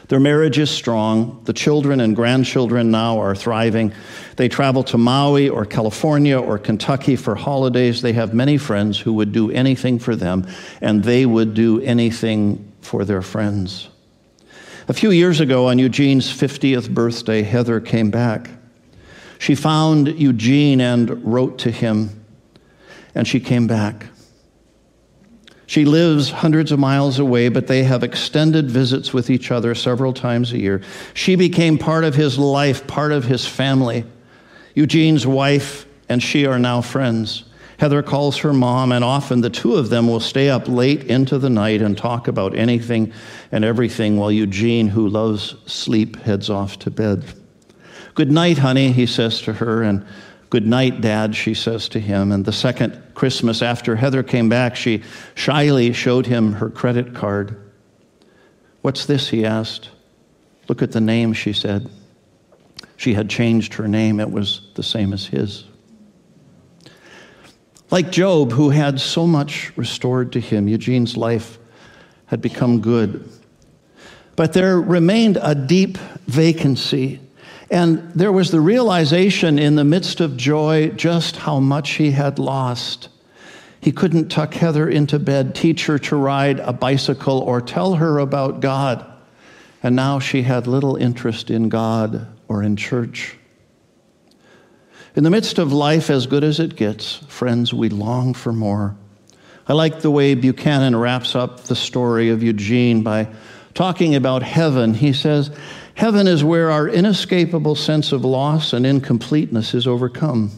Their 0.08 0.20
marriage 0.20 0.58
is 0.58 0.70
strong. 0.70 1.42
The 1.44 1.54
children 1.54 2.00
and 2.00 2.16
grandchildren 2.16 2.92
now 2.92 3.20
are 3.20 3.36
thriving. 3.36 3.94
They 4.36 4.50
travel 4.50 4.84
to 4.86 4.98
Maui 4.98 5.50
or 5.50 5.66
California 5.66 6.39
or 6.39 6.58
Kentucky 6.58 7.16
for 7.16 7.36
holidays. 7.36 8.01
They 8.01 8.13
have 8.13 8.34
many 8.34 8.58
friends 8.58 9.00
who 9.00 9.13
would 9.13 9.32
do 9.32 9.51
anything 9.51 10.00
for 10.00 10.16
them, 10.16 10.48
and 10.82 11.04
they 11.04 11.25
would 11.25 11.54
do 11.54 11.82
anything 11.82 12.72
for 12.82 13.06
their 13.06 13.22
friends. 13.22 13.89
A 14.88 14.94
few 14.94 15.12
years 15.12 15.42
ago, 15.42 15.68
on 15.68 15.80
Eugene's 15.80 16.32
50th 16.32 16.89
birthday, 16.89 17.44
Heather 17.44 17.82
came 17.82 18.10
back. 18.10 18.50
She 19.39 19.56
found 19.56 20.20
Eugene 20.20 20.82
and 20.82 21.24
wrote 21.25 21.60
to 21.60 21.72
him, 21.72 22.25
and 23.13 23.27
she 23.27 23.39
came 23.39 23.67
back. 23.67 24.08
She 25.67 25.84
lives 25.84 26.29
hundreds 26.29 26.72
of 26.72 26.79
miles 26.79 27.20
away, 27.20 27.50
but 27.50 27.67
they 27.67 27.84
have 27.84 28.01
extended 28.01 28.72
visits 28.72 29.13
with 29.13 29.29
each 29.29 29.51
other 29.51 29.75
several 29.75 30.13
times 30.13 30.53
a 30.53 30.58
year. 30.58 30.82
She 31.13 31.36
became 31.36 31.77
part 31.77 32.06
of 32.06 32.15
his 32.15 32.39
life, 32.39 32.88
part 32.88 33.12
of 33.12 33.25
his 33.25 33.46
family. 33.46 34.06
Eugene's 34.75 35.27
wife 35.27 35.86
and 36.08 36.24
she 36.24 36.46
are 36.46 36.58
now 36.58 36.82
friends. 36.82 37.44
Heather 37.79 38.01
calls 38.01 38.38
her 38.38 38.53
mom, 38.53 38.91
and 38.91 39.03
often 39.03 39.41
the 39.41 39.50
two 39.50 39.75
of 39.75 39.89
them 39.89 40.08
will 40.08 40.20
stay 40.20 40.50
up 40.50 40.67
late 40.67 41.03
into 41.03 41.38
the 41.38 41.50
night 41.50 41.82
and 41.82 41.98
talk 41.98 42.27
about 42.27 42.56
anything 42.56 43.12
and 43.51 43.63
everything 43.63 44.17
while 44.17 44.32
Eugene, 44.32 44.88
who 44.88 45.08
loves 45.08 45.56
sleep, 45.65 46.15
heads 46.22 46.50
off 46.50 46.79
to 46.79 46.89
bed. 46.89 47.25
Good 48.18 48.32
night, 48.32 48.58
honey, 48.58 48.92
he 48.92 49.06
says 49.06 49.44
to 49.44 49.54
her, 49.54 49.84
and 49.84 50.04
Good 50.50 50.66
night, 50.66 51.02
Dad, 51.02 51.36
she 51.36 51.54
says 51.54 51.88
to 51.90 52.00
him. 52.00 52.32
And 52.32 52.44
the 52.44 52.52
second 52.52 53.00
Christmas 53.14 53.62
after 53.62 53.96
Heather 53.96 54.24
came 54.24 54.50
back, 54.50 54.76
she 54.76 55.04
shyly 55.36 55.94
showed 55.94 56.26
him 56.26 56.54
her 56.54 56.72
credit 56.72 57.14
card. 57.14 57.56
What's 58.82 59.06
this? 59.06 59.30
he 59.30 59.46
asked. 59.46 59.92
Look 60.68 60.82
at 60.82 60.94
the 60.94 61.00
name, 61.00 61.34
she 61.34 61.54
said. 61.54 61.92
She 62.96 63.14
had 63.14 63.30
changed 63.30 63.76
her 63.76 63.88
name, 63.88 64.20
it 64.20 64.32
was 64.32 64.62
the 64.74 64.82
same 64.82 65.14
as 65.14 65.28
his. 65.28 65.66
Like 67.92 68.12
Job, 68.12 68.52
who 68.52 68.72
had 68.72 69.00
so 69.00 69.28
much 69.28 69.72
restored 69.78 70.32
to 70.32 70.40
him, 70.40 70.68
Eugene's 70.68 71.18
life 71.18 71.60
had 72.26 72.42
become 72.42 72.82
good. 72.82 73.30
But 74.36 74.54
there 74.54 74.82
remained 74.82 75.38
a 75.40 75.54
deep 75.54 76.00
vacancy 76.26 77.20
and 77.70 78.12
there 78.14 78.32
was 78.32 78.52
the 78.52 78.62
realization 78.62 79.60
in 79.60 79.76
the 79.76 79.84
midst 79.84 80.22
of 80.22 80.38
joy 80.38 80.90
just 80.90 81.36
how 81.36 81.60
much 81.60 81.92
he 81.92 82.12
had 82.12 82.40
lost. 82.40 83.10
He 83.82 83.92
couldn't 83.92 84.30
tuck 84.30 84.54
Heather 84.54 84.90
into 84.90 85.20
bed, 85.20 85.54
teach 85.54 85.86
her 85.86 86.00
to 86.00 86.16
ride 86.16 86.60
a 86.60 86.74
bicycle, 86.74 87.40
or 87.40 87.62
tell 87.62 87.96
her 87.96 88.20
about 88.20 88.62
God. 88.62 89.06
And 89.84 89.96
now 89.96 90.20
she 90.20 90.42
had 90.42 90.68
little 90.68 90.96
interest 90.96 91.50
in 91.50 91.70
God 91.70 92.28
or 92.48 92.64
in 92.64 92.76
church. 92.76 93.38
In 95.16 95.24
the 95.24 95.30
midst 95.30 95.58
of 95.58 95.74
life 95.74 96.10
as 96.10 96.28
good 96.28 96.44
as 96.44 96.60
it 96.60 96.76
gets, 96.76 97.16
friends, 97.28 97.74
we 97.74 97.90
long 97.90 98.34
for 98.34 98.54
more. 98.54 98.96
I 99.68 99.74
like 99.74 100.00
the 100.00 100.12
way 100.12 100.36
Buchanan 100.36 100.96
wraps 100.96 101.36
up 101.36 101.66
the 101.66 101.76
story 101.76 102.30
of 102.30 102.44
Eugene 102.44 103.04
by 103.04 103.28
talking 103.74 104.16
about 104.16 104.42
heaven. 104.42 104.94
He 104.94 105.14
says, 105.14 105.52
Heaven 105.98 106.27
is 106.27 106.44
where 106.44 106.70
our 106.70 106.88
inescapable 106.88 107.74
sense 107.74 108.12
of 108.12 108.24
loss 108.24 108.72
and 108.72 108.86
incompleteness 108.86 109.74
is 109.74 109.88
overcome. 109.88 110.51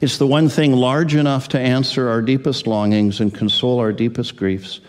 It's 0.00 0.16
the 0.16 0.26
one 0.26 0.48
thing 0.48 0.72
large 0.72 1.14
enough 1.14 1.48
to 1.48 1.60
answer 1.60 2.08
our 2.08 2.22
deepest 2.22 2.66
longings 2.66 3.20
and 3.20 3.34
console 3.34 3.78
our 3.80 3.92
deepest 3.92 4.36
griefs. 4.36 4.80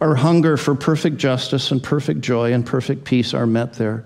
Our 0.00 0.16
hunger 0.16 0.56
for 0.56 0.74
perfect 0.74 1.18
justice 1.18 1.70
and 1.70 1.80
perfect 1.80 2.20
joy 2.20 2.52
and 2.52 2.66
perfect 2.66 3.04
peace 3.04 3.32
are 3.32 3.46
met 3.46 3.74
there. 3.74 4.04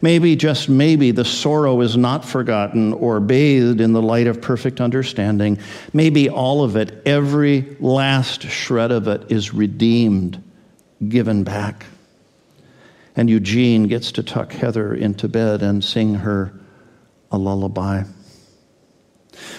Maybe, 0.00 0.36
just 0.36 0.70
maybe, 0.70 1.10
the 1.10 1.26
sorrow 1.26 1.82
is 1.82 1.98
not 1.98 2.24
forgotten 2.24 2.94
or 2.94 3.20
bathed 3.20 3.82
in 3.82 3.92
the 3.92 4.00
light 4.00 4.26
of 4.26 4.40
perfect 4.40 4.80
understanding. 4.80 5.58
Maybe 5.92 6.30
all 6.30 6.64
of 6.64 6.76
it, 6.76 7.02
every 7.04 7.76
last 7.78 8.44
shred 8.44 8.90
of 8.90 9.06
it, 9.06 9.30
is 9.30 9.52
redeemed, 9.52 10.42
given 11.06 11.44
back 11.44 11.84
and 13.20 13.28
Eugene 13.28 13.82
gets 13.82 14.12
to 14.12 14.22
tuck 14.22 14.50
Heather 14.50 14.94
into 14.94 15.28
bed 15.28 15.62
and 15.62 15.84
sing 15.84 16.14
her 16.14 16.58
a 17.30 17.36
lullaby. 17.36 18.04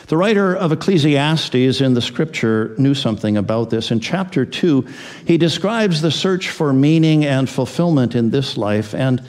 The 0.07 0.17
writer 0.17 0.55
of 0.55 0.71
Ecclesiastes 0.71 1.79
in 1.79 1.93
the 1.93 2.01
scripture 2.01 2.73
knew 2.79 2.95
something 2.95 3.37
about 3.37 3.69
this. 3.69 3.91
In 3.91 3.99
chapter 3.99 4.47
2, 4.47 4.87
he 5.27 5.37
describes 5.37 6.01
the 6.01 6.09
search 6.09 6.49
for 6.49 6.73
meaning 6.73 7.23
and 7.23 7.47
fulfillment 7.47 8.15
in 8.15 8.31
this 8.31 8.57
life, 8.57 8.95
and 8.95 9.23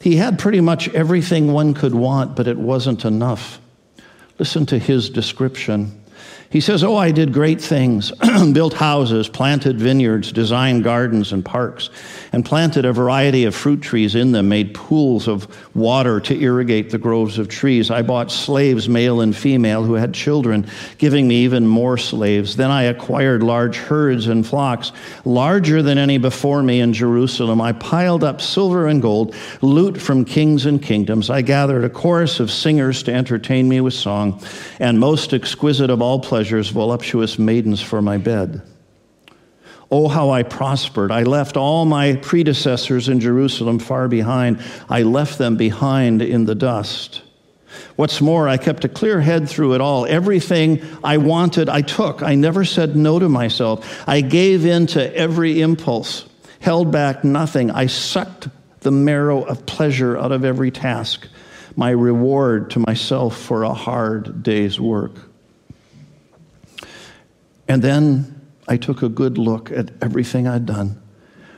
he 0.00 0.16
had 0.16 0.40
pretty 0.40 0.60
much 0.60 0.88
everything 0.88 1.52
one 1.52 1.72
could 1.72 1.94
want, 1.94 2.34
but 2.34 2.48
it 2.48 2.58
wasn't 2.58 3.04
enough. 3.04 3.60
Listen 4.40 4.66
to 4.66 4.80
his 4.80 5.10
description. 5.10 6.02
He 6.56 6.62
says, 6.62 6.82
Oh, 6.82 6.96
I 6.96 7.10
did 7.10 7.34
great 7.34 7.60
things, 7.60 8.10
built 8.54 8.72
houses, 8.72 9.28
planted 9.28 9.78
vineyards, 9.78 10.32
designed 10.32 10.84
gardens 10.84 11.30
and 11.30 11.44
parks, 11.44 11.90
and 12.32 12.46
planted 12.46 12.86
a 12.86 12.94
variety 12.94 13.44
of 13.44 13.54
fruit 13.54 13.82
trees 13.82 14.14
in 14.14 14.32
them, 14.32 14.48
made 14.48 14.72
pools 14.72 15.28
of 15.28 15.46
water 15.76 16.18
to 16.18 16.40
irrigate 16.40 16.88
the 16.88 16.96
groves 16.96 17.38
of 17.38 17.50
trees. 17.50 17.90
I 17.90 18.00
bought 18.00 18.32
slaves, 18.32 18.88
male 18.88 19.20
and 19.20 19.36
female, 19.36 19.84
who 19.84 19.92
had 19.92 20.14
children, 20.14 20.66
giving 20.96 21.28
me 21.28 21.44
even 21.44 21.66
more 21.66 21.98
slaves. 21.98 22.56
Then 22.56 22.70
I 22.70 22.84
acquired 22.84 23.42
large 23.42 23.76
herds 23.76 24.26
and 24.26 24.46
flocks, 24.46 24.92
larger 25.26 25.82
than 25.82 25.98
any 25.98 26.16
before 26.16 26.62
me 26.62 26.80
in 26.80 26.94
Jerusalem. 26.94 27.60
I 27.60 27.72
piled 27.72 28.24
up 28.24 28.40
silver 28.40 28.86
and 28.86 29.02
gold, 29.02 29.34
loot 29.60 30.00
from 30.00 30.24
kings 30.24 30.64
and 30.64 30.80
kingdoms. 30.80 31.28
I 31.28 31.42
gathered 31.42 31.84
a 31.84 31.90
chorus 31.90 32.40
of 32.40 32.50
singers 32.50 33.02
to 33.02 33.12
entertain 33.12 33.68
me 33.68 33.82
with 33.82 33.92
song, 33.92 34.42
and 34.80 34.98
most 34.98 35.34
exquisite 35.34 35.90
of 35.90 36.00
all 36.00 36.18
pleasures, 36.46 36.68
voluptuous 36.68 37.40
maidens 37.40 37.82
for 37.82 38.00
my 38.00 38.18
bed. 38.18 38.62
Oh, 39.90 40.06
how 40.06 40.30
I 40.30 40.44
prospered. 40.44 41.10
I 41.10 41.24
left 41.24 41.56
all 41.56 41.84
my 41.84 42.14
predecessors 42.14 43.08
in 43.08 43.18
Jerusalem 43.18 43.80
far 43.80 44.06
behind. 44.06 44.62
I 44.88 45.02
left 45.02 45.38
them 45.38 45.56
behind 45.56 46.22
in 46.22 46.44
the 46.44 46.54
dust. 46.54 47.22
What's 47.96 48.20
more, 48.20 48.48
I 48.48 48.58
kept 48.58 48.84
a 48.84 48.88
clear 48.88 49.20
head 49.20 49.48
through 49.48 49.74
it 49.74 49.80
all. 49.80 50.06
Everything 50.06 50.82
I 51.02 51.16
wanted, 51.16 51.68
I 51.68 51.80
took. 51.82 52.22
I 52.22 52.36
never 52.36 52.64
said 52.64 52.94
no 52.94 53.18
to 53.18 53.28
myself. 53.28 54.04
I 54.06 54.20
gave 54.20 54.64
in 54.64 54.86
to 54.88 55.16
every 55.16 55.60
impulse, 55.60 56.26
held 56.60 56.92
back 56.92 57.24
nothing. 57.24 57.72
I 57.72 57.86
sucked 57.86 58.46
the 58.82 58.92
marrow 58.92 59.42
of 59.42 59.66
pleasure 59.66 60.16
out 60.16 60.30
of 60.30 60.44
every 60.44 60.70
task, 60.70 61.26
my 61.74 61.90
reward 61.90 62.70
to 62.70 62.78
myself 62.78 63.36
for 63.36 63.64
a 63.64 63.74
hard 63.74 64.44
day's 64.44 64.78
work. 64.78 65.18
And 67.68 67.82
then 67.82 68.40
I 68.68 68.76
took 68.76 69.02
a 69.02 69.08
good 69.08 69.38
look 69.38 69.70
at 69.70 69.90
everything 70.00 70.46
I'd 70.46 70.66
done. 70.66 71.00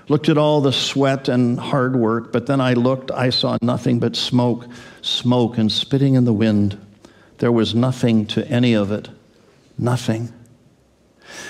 Looked 0.08 0.28
at 0.30 0.38
all 0.38 0.60
the 0.62 0.72
sweat 0.72 1.28
and 1.28 1.60
hard 1.60 1.94
work, 1.94 2.32
but 2.32 2.46
then 2.46 2.60
I 2.60 2.72
looked, 2.72 3.10
I 3.10 3.28
saw 3.28 3.58
nothing 3.60 3.98
but 3.98 4.16
smoke, 4.16 4.66
smoke 5.02 5.58
and 5.58 5.70
spitting 5.70 6.14
in 6.14 6.24
the 6.24 6.32
wind. 6.32 6.78
There 7.38 7.52
was 7.52 7.74
nothing 7.74 8.26
to 8.28 8.46
any 8.48 8.72
of 8.74 8.90
it. 8.90 9.08
Nothing. 9.76 10.32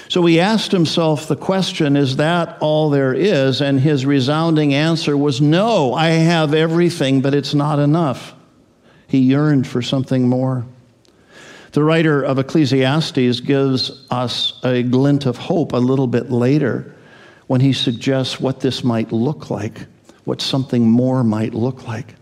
So 0.09 0.25
he 0.27 0.41
asked 0.41 0.73
himself 0.73 1.29
the 1.29 1.37
question, 1.37 1.97
Is 1.97 2.17
that 2.17 2.59
all 2.61 2.91
there 2.91 3.15
is? 3.15 3.61
And 3.61 3.79
his 3.79 4.05
resounding 4.05 4.75
answer 4.75 5.17
was, 5.17 5.41
No, 5.41 5.95
I 5.95 6.09
have 6.09 6.53
everything, 6.53 7.21
but 7.21 7.35
it's 7.35 7.55
not 7.55 7.79
enough. 7.79 8.35
He 9.07 9.19
yearned 9.19 9.67
for 9.67 9.83
something 9.83 10.29
more. 10.29 10.67
The 11.73 11.85
writer 11.85 12.23
of 12.23 12.39
Ecclesiastes 12.39 13.41
gives 13.41 14.07
us 14.11 14.59
a 14.65 14.83
glint 14.83 15.27
of 15.27 15.37
hope 15.37 15.73
a 15.73 15.79
little 15.79 16.07
bit 16.07 16.31
later 16.31 16.95
when 17.47 17.61
he 17.61 17.73
suggests 17.73 18.41
what 18.41 18.61
this 18.61 18.83
might 18.83 19.13
look 19.13 19.51
like, 19.51 19.87
what 20.25 20.41
something 20.41 20.89
more 20.89 21.25
might 21.25 21.55
look 21.55 21.87
like. 21.87 22.15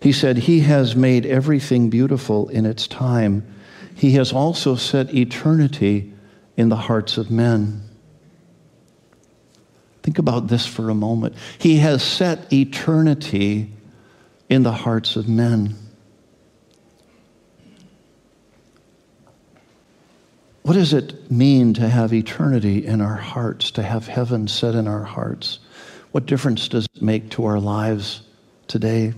He 0.00 0.12
said, 0.12 0.38
He 0.38 0.60
has 0.60 0.94
made 0.94 1.26
everything 1.26 1.90
beautiful 1.90 2.48
in 2.48 2.66
its 2.66 2.86
time. 2.86 3.46
He 3.94 4.12
has 4.12 4.32
also 4.32 4.76
set 4.76 5.14
eternity 5.14 6.12
in 6.56 6.68
the 6.68 6.76
hearts 6.76 7.18
of 7.18 7.30
men. 7.30 7.82
Think 10.02 10.18
about 10.18 10.48
this 10.48 10.66
for 10.66 10.88
a 10.88 10.94
moment. 10.94 11.34
He 11.58 11.76
has 11.78 12.02
set 12.02 12.52
eternity 12.52 13.72
in 14.48 14.62
the 14.62 14.72
hearts 14.72 15.16
of 15.16 15.28
men. 15.28 15.76
What 20.62 20.74
does 20.74 20.92
it 20.92 21.30
mean 21.30 21.74
to 21.74 21.88
have 21.88 22.12
eternity 22.12 22.86
in 22.86 23.00
our 23.00 23.16
hearts, 23.16 23.70
to 23.72 23.82
have 23.82 24.06
heaven 24.06 24.48
set 24.48 24.74
in 24.74 24.86
our 24.86 25.04
hearts? 25.04 25.60
What 26.12 26.26
difference 26.26 26.68
does 26.68 26.86
it 26.94 27.02
make 27.02 27.30
to 27.30 27.44
our 27.44 27.60
lives 27.60 28.22
today? 28.66 29.14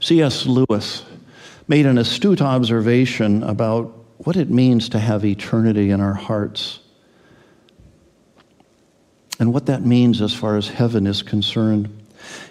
C.S. 0.00 0.46
Lewis 0.46 1.04
made 1.68 1.86
an 1.86 1.98
astute 1.98 2.40
observation 2.40 3.42
about 3.42 3.92
what 4.18 4.36
it 4.36 4.50
means 4.50 4.88
to 4.90 4.98
have 4.98 5.24
eternity 5.24 5.90
in 5.90 6.00
our 6.00 6.14
hearts 6.14 6.80
and 9.38 9.52
what 9.52 9.66
that 9.66 9.84
means 9.84 10.22
as 10.22 10.32
far 10.32 10.56
as 10.56 10.68
heaven 10.68 11.06
is 11.06 11.22
concerned. 11.22 12.04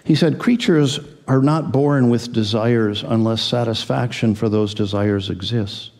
He 0.04 0.14
said, 0.14 0.38
Creatures 0.38 1.00
are 1.26 1.42
not 1.42 1.72
born 1.72 2.08
with 2.08 2.32
desires 2.32 3.02
unless 3.02 3.42
satisfaction 3.42 4.34
for 4.34 4.48
those 4.48 4.74
desires 4.74 5.30
exists. 5.30 5.90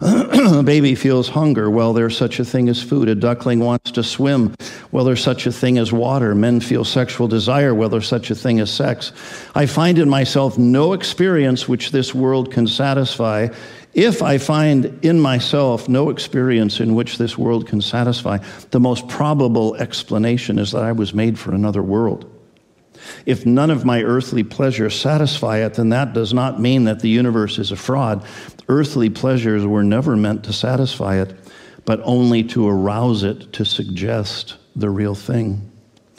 A 0.00 0.62
baby 0.64 0.94
feels 0.94 1.28
hunger. 1.28 1.70
Well, 1.70 1.92
there's 1.92 2.16
such 2.16 2.38
a 2.38 2.44
thing 2.44 2.68
as 2.68 2.82
food. 2.82 3.08
A 3.08 3.14
duckling 3.14 3.60
wants 3.60 3.90
to 3.92 4.02
swim. 4.02 4.54
Well, 4.92 5.04
there's 5.04 5.22
such 5.22 5.46
a 5.46 5.52
thing 5.52 5.78
as 5.78 5.92
water. 5.92 6.34
Men 6.34 6.60
feel 6.60 6.84
sexual 6.84 7.28
desire. 7.28 7.74
Well, 7.74 7.88
there's 7.88 8.06
such 8.06 8.30
a 8.30 8.34
thing 8.34 8.60
as 8.60 8.70
sex. 8.70 9.12
I 9.54 9.66
find 9.66 9.98
in 9.98 10.08
myself 10.08 10.56
no 10.56 10.92
experience 10.92 11.68
which 11.68 11.90
this 11.90 12.14
world 12.14 12.52
can 12.52 12.66
satisfy. 12.66 13.48
If 13.94 14.22
I 14.22 14.38
find 14.38 15.04
in 15.04 15.18
myself 15.18 15.88
no 15.88 16.10
experience 16.10 16.78
in 16.78 16.94
which 16.94 17.18
this 17.18 17.36
world 17.36 17.66
can 17.66 17.80
satisfy, 17.80 18.38
the 18.70 18.80
most 18.80 19.08
probable 19.08 19.74
explanation 19.76 20.58
is 20.58 20.72
that 20.72 20.84
I 20.84 20.92
was 20.92 21.14
made 21.14 21.38
for 21.38 21.52
another 21.52 21.82
world. 21.82 22.37
If 23.26 23.46
none 23.46 23.70
of 23.70 23.84
my 23.84 24.02
earthly 24.02 24.42
pleasures 24.42 24.98
satisfy 24.98 25.58
it, 25.58 25.74
then 25.74 25.90
that 25.90 26.12
does 26.12 26.32
not 26.32 26.60
mean 26.60 26.84
that 26.84 27.00
the 27.00 27.08
universe 27.08 27.58
is 27.58 27.72
a 27.72 27.76
fraud. 27.76 28.24
Earthly 28.68 29.10
pleasures 29.10 29.64
were 29.64 29.82
never 29.82 30.16
meant 30.16 30.44
to 30.44 30.52
satisfy 30.52 31.20
it, 31.20 31.34
but 31.84 32.00
only 32.04 32.42
to 32.44 32.68
arouse 32.68 33.22
it 33.22 33.52
to 33.54 33.64
suggest 33.64 34.56
the 34.76 34.90
real 34.90 35.14
thing. 35.14 35.70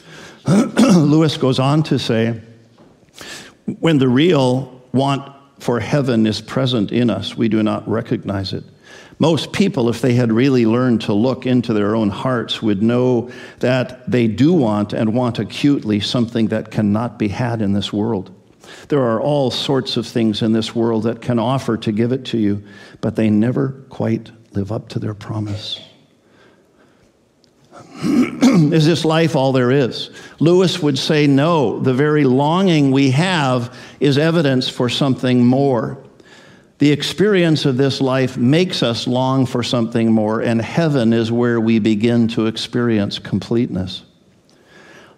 Lewis 0.48 1.38
goes 1.38 1.60
on 1.60 1.84
to 1.84 2.00
say 2.00 2.42
when 3.80 3.98
the 3.98 4.10
real 4.10 4.82
want 4.92 5.36
for 5.60 5.80
heaven 5.80 6.26
is 6.26 6.42
present 6.42 6.92
in 6.92 7.10
us, 7.10 7.36
we 7.36 7.50
do 7.50 7.62
not 7.62 7.88
recognize 7.88 8.54
it. 8.54 8.64
Most 9.22 9.52
people, 9.52 9.90
if 9.90 10.02
they 10.02 10.14
had 10.14 10.32
really 10.32 10.66
learned 10.66 11.02
to 11.02 11.14
look 11.14 11.46
into 11.46 11.74
their 11.74 11.94
own 11.94 12.10
hearts, 12.10 12.62
would 12.62 12.82
know 12.82 13.30
that 13.60 14.10
they 14.10 14.28
do 14.28 14.54
want 14.54 14.94
and 14.94 15.14
want 15.14 15.40
acutely 15.40 16.00
something 16.00 16.48
that 16.48 16.72
cannot 16.72 17.20
be 17.20 17.28
had 17.28 17.62
in 17.62 17.74
this 17.74 17.92
world. 17.92 18.34
There 18.88 19.02
are 19.02 19.20
all 19.20 19.52
sorts 19.52 19.98
of 19.98 20.08
things 20.08 20.42
in 20.42 20.54
this 20.54 20.74
world 20.74 21.04
that 21.04 21.22
can 21.22 21.38
offer 21.38 21.76
to 21.78 21.92
give 21.92 22.14
it 22.14 22.26
to 22.26 22.38
you, 22.38 22.64
but 23.02 23.18
they 23.18 23.30
never 23.30 23.86
quite 23.90 24.32
live 24.54 24.72
up 24.72 24.88
to 24.90 25.00
their 25.00 25.14
promise. 25.14 25.82
is 28.04 28.86
this 28.86 29.04
life 29.04 29.36
all 29.36 29.52
there 29.52 29.72
is? 29.72 30.12
Lewis 30.40 30.82
would 30.82 30.98
say 30.98 31.28
no. 31.28 31.80
The 31.80 31.94
very 31.94 32.24
longing 32.24 32.92
we 32.92 33.12
have 33.12 33.78
is 34.00 34.18
evidence 34.18 34.70
for 34.70 34.88
something 34.88 35.46
more. 35.46 36.02
The 36.80 36.94
experience 36.94 37.66
of 37.66 37.76
this 37.76 38.00
life 38.00 38.38
makes 38.38 38.84
us 38.84 39.06
long 39.06 39.46
for 39.46 39.64
something 39.64 40.14
more, 40.14 40.40
and 40.40 40.62
heaven 40.62 41.12
is 41.12 41.30
where 41.30 41.60
we 41.60 41.80
begin 41.80 42.30
to 42.30 42.48
experience 42.48 43.20
completeness. 43.20 44.04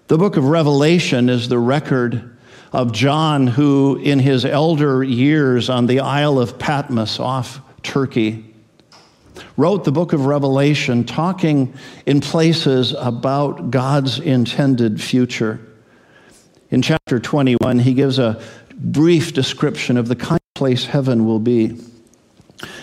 The 0.07 0.17
book 0.17 0.37
of 0.37 0.45
Revelation 0.45 1.29
is 1.29 1.49
the 1.49 1.59
record 1.59 2.35
of 2.73 2.93
John, 2.93 3.45
who, 3.45 3.97
in 3.97 4.17
his 4.17 4.43
elder 4.43 5.03
years 5.03 5.69
on 5.69 5.85
the 5.85 5.99
Isle 5.99 6.39
of 6.39 6.57
Patmos 6.57 7.19
off 7.19 7.61
Turkey, 7.83 8.55
wrote 9.55 9.83
the 9.83 9.91
book 9.91 10.13
of 10.13 10.25
Revelation 10.25 11.03
talking 11.03 11.75
in 12.07 12.21
places 12.21 12.93
about 12.97 13.69
God's 13.69 14.17
intended 14.17 14.99
future. 14.99 15.59
In 16.71 16.81
chapter 16.81 17.19
21, 17.19 17.77
he 17.77 17.93
gives 17.93 18.17
a 18.17 18.41
brief 18.73 19.31
description 19.31 19.97
of 19.97 20.07
the 20.07 20.15
kind 20.15 20.40
place 20.61 20.85
heaven 20.85 21.25
will 21.25 21.39
be. 21.39 21.75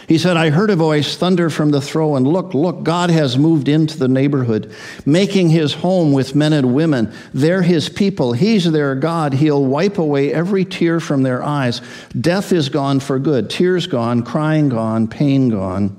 He 0.09 0.19
said, 0.19 0.37
I 0.37 0.51
heard 0.51 0.69
a 0.69 0.75
voice 0.75 1.17
thunder 1.17 1.49
from 1.49 1.71
the 1.71 1.81
throne. 1.81 2.17
And 2.17 2.27
look, 2.27 2.53
look, 2.53 2.83
God 2.83 3.09
has 3.09 3.39
moved 3.39 3.69
into 3.69 3.97
the 3.97 4.09
neighborhood, 4.09 4.75
making 5.07 5.51
his 5.51 5.75
home 5.75 6.11
with 6.11 6.35
men 6.35 6.53
and 6.53 6.75
women. 6.75 7.13
They're 7.33 7.63
his 7.63 7.89
people. 7.89 8.33
He's 8.33 8.69
their 8.69 8.97
God. 8.97 9.33
He'll 9.33 9.65
wipe 9.65 9.97
away 9.97 10.35
every 10.35 10.65
tear 10.65 10.99
from 10.99 11.23
their 11.23 11.41
eyes. 11.41 11.81
Death 12.21 12.51
is 12.51 12.69
gone 12.69 12.99
for 12.99 13.21
good, 13.21 13.49
tears 13.49 13.87
gone, 13.87 14.25
crying 14.25 14.71
gone, 14.71 15.07
pain 15.07 15.49
gone. 15.49 15.97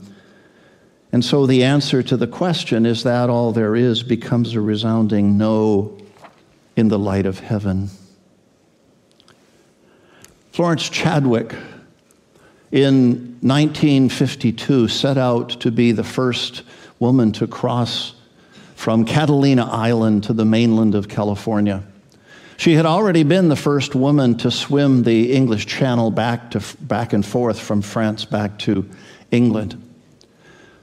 And 1.14 1.24
so 1.24 1.46
the 1.46 1.64
answer 1.64 2.04
to 2.04 2.18
the 2.18 2.28
question, 2.28 2.86
is 2.86 3.04
that 3.04 3.30
all 3.30 3.54
there 3.54 3.78
is, 3.78 4.04
becomes 4.04 4.54
a 4.54 4.60
resounding 4.60 5.38
no 5.38 5.98
in 6.76 6.90
the 6.90 7.00
light 7.00 7.26
of 7.26 7.40
heaven. 7.40 7.90
Florence 10.60 10.90
Chadwick 10.90 11.54
in 12.74 13.38
1952 13.40 14.90
set 14.90 15.18
out 15.18 15.52
to 15.62 15.72
be 15.72 15.94
the 15.94 16.04
first 16.04 16.64
woman 17.00 17.32
to 17.32 17.48
cross 17.48 18.14
from 18.76 19.06
Catalina 19.06 19.64
Island 19.72 20.26
to 20.26 20.34
the 20.34 20.44
mainland 20.44 20.96
of 20.96 21.08
California. 21.08 21.82
She 22.58 22.74
had 22.74 22.86
already 22.86 23.24
been 23.24 23.48
the 23.48 23.56
first 23.56 23.96
woman 23.96 24.36
to 24.40 24.52
swim 24.52 25.04
the 25.04 25.32
English 25.32 25.66
Channel 25.66 26.12
back, 26.12 26.52
to, 26.52 26.62
back 26.82 27.14
and 27.14 27.26
forth 27.26 27.58
from 27.58 27.82
France 27.82 28.26
back 28.26 28.60
to 28.60 28.86
England. 29.32 29.82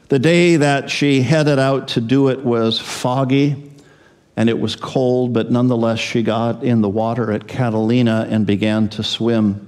The 0.08 0.18
day 0.18 0.56
that 0.56 0.88
she 0.88 1.20
headed 1.20 1.58
out 1.58 1.88
to 1.88 2.00
do 2.00 2.30
it 2.30 2.42
was 2.42 2.80
foggy 2.80 3.75
and 4.36 4.50
it 4.50 4.58
was 4.58 4.76
cold, 4.76 5.32
but 5.32 5.50
nonetheless, 5.50 5.98
she 5.98 6.22
got 6.22 6.62
in 6.62 6.82
the 6.82 6.88
water 6.88 7.32
at 7.32 7.48
Catalina 7.48 8.26
and 8.30 8.46
began 8.46 8.88
to 8.90 9.02
swim. 9.02 9.66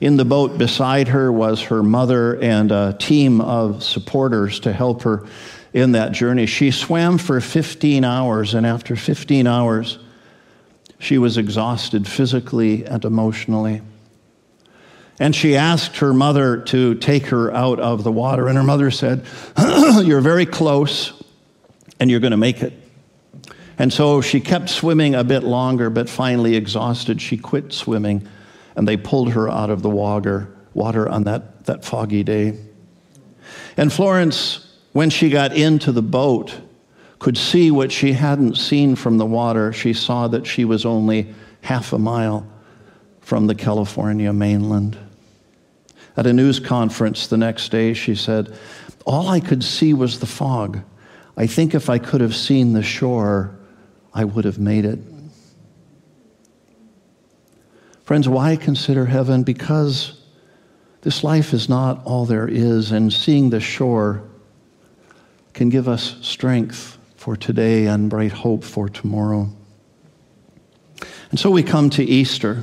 In 0.00 0.16
the 0.16 0.24
boat 0.24 0.58
beside 0.58 1.08
her 1.08 1.32
was 1.32 1.62
her 1.62 1.82
mother 1.82 2.40
and 2.40 2.70
a 2.70 2.96
team 2.98 3.40
of 3.40 3.82
supporters 3.82 4.60
to 4.60 4.72
help 4.72 5.02
her 5.02 5.26
in 5.72 5.92
that 5.92 6.12
journey. 6.12 6.46
She 6.46 6.70
swam 6.70 7.18
for 7.18 7.40
15 7.40 8.04
hours, 8.04 8.54
and 8.54 8.64
after 8.64 8.94
15 8.94 9.46
hours, 9.46 9.98
she 10.98 11.18
was 11.18 11.36
exhausted 11.36 12.06
physically 12.06 12.86
and 12.86 13.04
emotionally. 13.04 13.82
And 15.18 15.34
she 15.34 15.56
asked 15.56 15.96
her 15.98 16.12
mother 16.12 16.58
to 16.58 16.94
take 16.94 17.26
her 17.26 17.52
out 17.52 17.80
of 17.80 18.04
the 18.04 18.12
water, 18.12 18.48
and 18.48 18.56
her 18.56 18.64
mother 18.64 18.90
said, 18.90 19.24
You're 20.04 20.20
very 20.20 20.46
close, 20.46 21.12
and 21.98 22.10
you're 22.10 22.20
going 22.20 22.32
to 22.32 22.36
make 22.36 22.62
it. 22.62 22.72
And 23.78 23.92
so 23.92 24.20
she 24.20 24.40
kept 24.40 24.70
swimming 24.70 25.14
a 25.14 25.24
bit 25.24 25.42
longer, 25.42 25.90
but 25.90 26.08
finally 26.08 26.56
exhausted, 26.56 27.20
she 27.20 27.36
quit 27.36 27.72
swimming, 27.72 28.26
and 28.74 28.88
they 28.88 28.96
pulled 28.96 29.32
her 29.32 29.48
out 29.48 29.70
of 29.70 29.82
the 29.82 29.90
water, 29.90 30.48
on 30.74 31.24
that, 31.24 31.64
that 31.66 31.84
foggy 31.84 32.22
day. 32.22 32.58
And 33.76 33.92
Florence, 33.92 34.78
when 34.92 35.10
she 35.10 35.28
got 35.28 35.54
into 35.54 35.92
the 35.92 36.02
boat, 36.02 36.58
could 37.18 37.36
see 37.36 37.70
what 37.70 37.92
she 37.92 38.12
hadn't 38.12 38.56
seen 38.56 38.94
from 38.94 39.18
the 39.18 39.26
water. 39.26 39.72
She 39.72 39.92
saw 39.92 40.28
that 40.28 40.46
she 40.46 40.64
was 40.64 40.84
only 40.84 41.34
half 41.62 41.92
a 41.92 41.98
mile 41.98 42.46
from 43.20 43.46
the 43.46 43.54
California 43.54 44.32
mainland. 44.32 44.96
At 46.16 46.26
a 46.26 46.32
news 46.32 46.60
conference 46.60 47.26
the 47.26 47.36
next 47.36 47.70
day, 47.70 47.92
she 47.92 48.14
said, 48.14 48.56
All 49.04 49.28
I 49.28 49.40
could 49.40 49.62
see 49.62 49.92
was 49.92 50.20
the 50.20 50.26
fog. 50.26 50.80
I 51.36 51.46
think 51.46 51.74
if 51.74 51.90
I 51.90 51.98
could 51.98 52.20
have 52.22 52.34
seen 52.34 52.72
the 52.72 52.82
shore, 52.82 53.56
I 54.16 54.24
would 54.24 54.46
have 54.46 54.58
made 54.58 54.86
it. 54.86 54.98
Friends, 58.04 58.26
why 58.26 58.56
consider 58.56 59.04
heaven? 59.04 59.42
Because 59.42 60.18
this 61.02 61.22
life 61.22 61.52
is 61.52 61.68
not 61.68 62.02
all 62.06 62.24
there 62.24 62.48
is, 62.48 62.92
and 62.92 63.12
seeing 63.12 63.50
the 63.50 63.60
shore 63.60 64.22
can 65.52 65.68
give 65.68 65.86
us 65.86 66.16
strength 66.22 66.96
for 67.16 67.36
today 67.36 67.88
and 67.88 68.08
bright 68.08 68.32
hope 68.32 68.64
for 68.64 68.88
tomorrow. 68.88 69.50
And 71.30 71.38
so 71.38 71.50
we 71.50 71.62
come 71.62 71.90
to 71.90 72.02
Easter. 72.02 72.62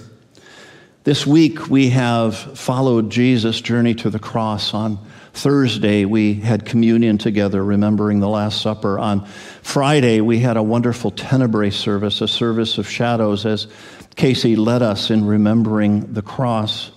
This 1.04 1.28
week 1.28 1.70
we 1.70 1.92
have 1.92 2.36
followed 2.36 3.12
Jesus' 3.12 3.62
journey 3.62 3.94
to 3.96 4.10
the 4.10 4.18
cross. 4.18 4.74
On 4.74 4.98
Thursday 5.34 6.06
we 6.06 6.36
had 6.36 6.63
communion 6.65 7.17
together, 7.17 7.63
remembering 7.63 8.19
the 8.19 8.30
Last 8.30 8.62
Supper. 8.62 9.00
On 9.00 9.26
Friday 9.63 10.22
we 10.22 10.39
had 10.39 10.58
a 10.58 10.63
wonderful 10.63 11.12
tenebrae 11.12 11.72
service, 11.72 12.22
a 12.22 12.28
service 12.28 12.78
of 12.78 12.88
shadows, 12.88 13.46
as 13.46 13.67
Casey 14.15 14.56
led 14.56 14.84
us 14.84 15.10
in 15.10 15.26
remembering 15.26 16.13
the 16.13 16.22
cross. 16.22 16.91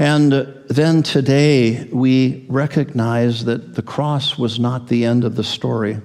And 0.00 0.32
then 0.68 1.02
today 1.02 1.88
we 1.92 2.44
recognize 2.48 3.44
that 3.44 3.74
the 3.74 3.82
cross 3.82 4.36
was 4.36 4.58
not 4.58 4.88
the 4.88 5.04
end 5.04 5.24
of 5.24 5.36
the 5.36 5.44
story, 5.44 5.98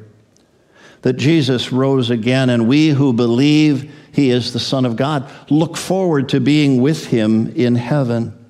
that 1.01 1.13
Jesus 1.13 1.71
rose 1.71 2.09
again, 2.09 2.49
and 2.49 2.67
we 2.67 2.89
who 2.89 3.11
believe 3.11 3.91
he 4.11 4.29
is 4.29 4.53
the 4.53 4.59
Son 4.59 4.85
of 4.85 4.95
God. 4.95 5.29
Look 5.49 5.77
forward 5.77 6.29
to 6.29 6.39
being 6.39 6.81
with 6.81 7.07
him 7.07 7.47
in 7.55 7.75
heaven, 7.75 8.42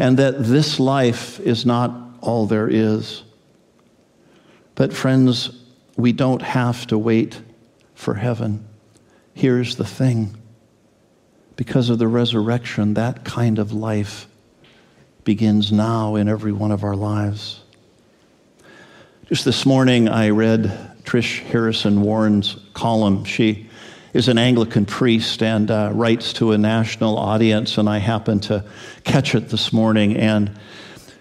and 0.00 0.18
that 0.18 0.42
this 0.42 0.80
life 0.80 1.38
is 1.40 1.66
not 1.66 1.92
all 2.22 2.46
there 2.46 2.68
is. 2.68 3.22
But, 4.74 4.94
friends, 4.94 5.50
we 5.94 6.12
don't 6.12 6.40
have 6.40 6.86
to 6.86 6.96
wait 6.96 7.42
for 7.94 8.14
heaven. 8.14 8.66
Here's 9.34 9.76
the 9.76 9.84
thing 9.84 10.34
because 11.54 11.90
of 11.90 11.98
the 11.98 12.08
resurrection, 12.08 12.94
that 12.94 13.26
kind 13.26 13.58
of 13.58 13.74
life 13.74 14.26
begins 15.24 15.70
now 15.70 16.16
in 16.16 16.30
every 16.30 16.52
one 16.52 16.72
of 16.72 16.82
our 16.82 16.96
lives. 16.96 17.60
Just 19.26 19.44
this 19.44 19.66
morning, 19.66 20.08
I 20.08 20.30
read 20.30 20.62
Trish 21.02 21.40
Harrison 21.40 22.00
Warren's 22.00 22.56
column. 22.72 23.24
She 23.24 23.68
is 24.12 24.28
an 24.28 24.38
Anglican 24.38 24.86
priest 24.86 25.42
and 25.42 25.70
uh, 25.70 25.90
writes 25.92 26.32
to 26.34 26.52
a 26.52 26.58
national 26.58 27.16
audience, 27.16 27.78
and 27.78 27.88
I 27.88 27.98
happened 27.98 28.44
to 28.44 28.64
catch 29.04 29.34
it 29.34 29.48
this 29.48 29.72
morning. 29.72 30.16
And 30.16 30.58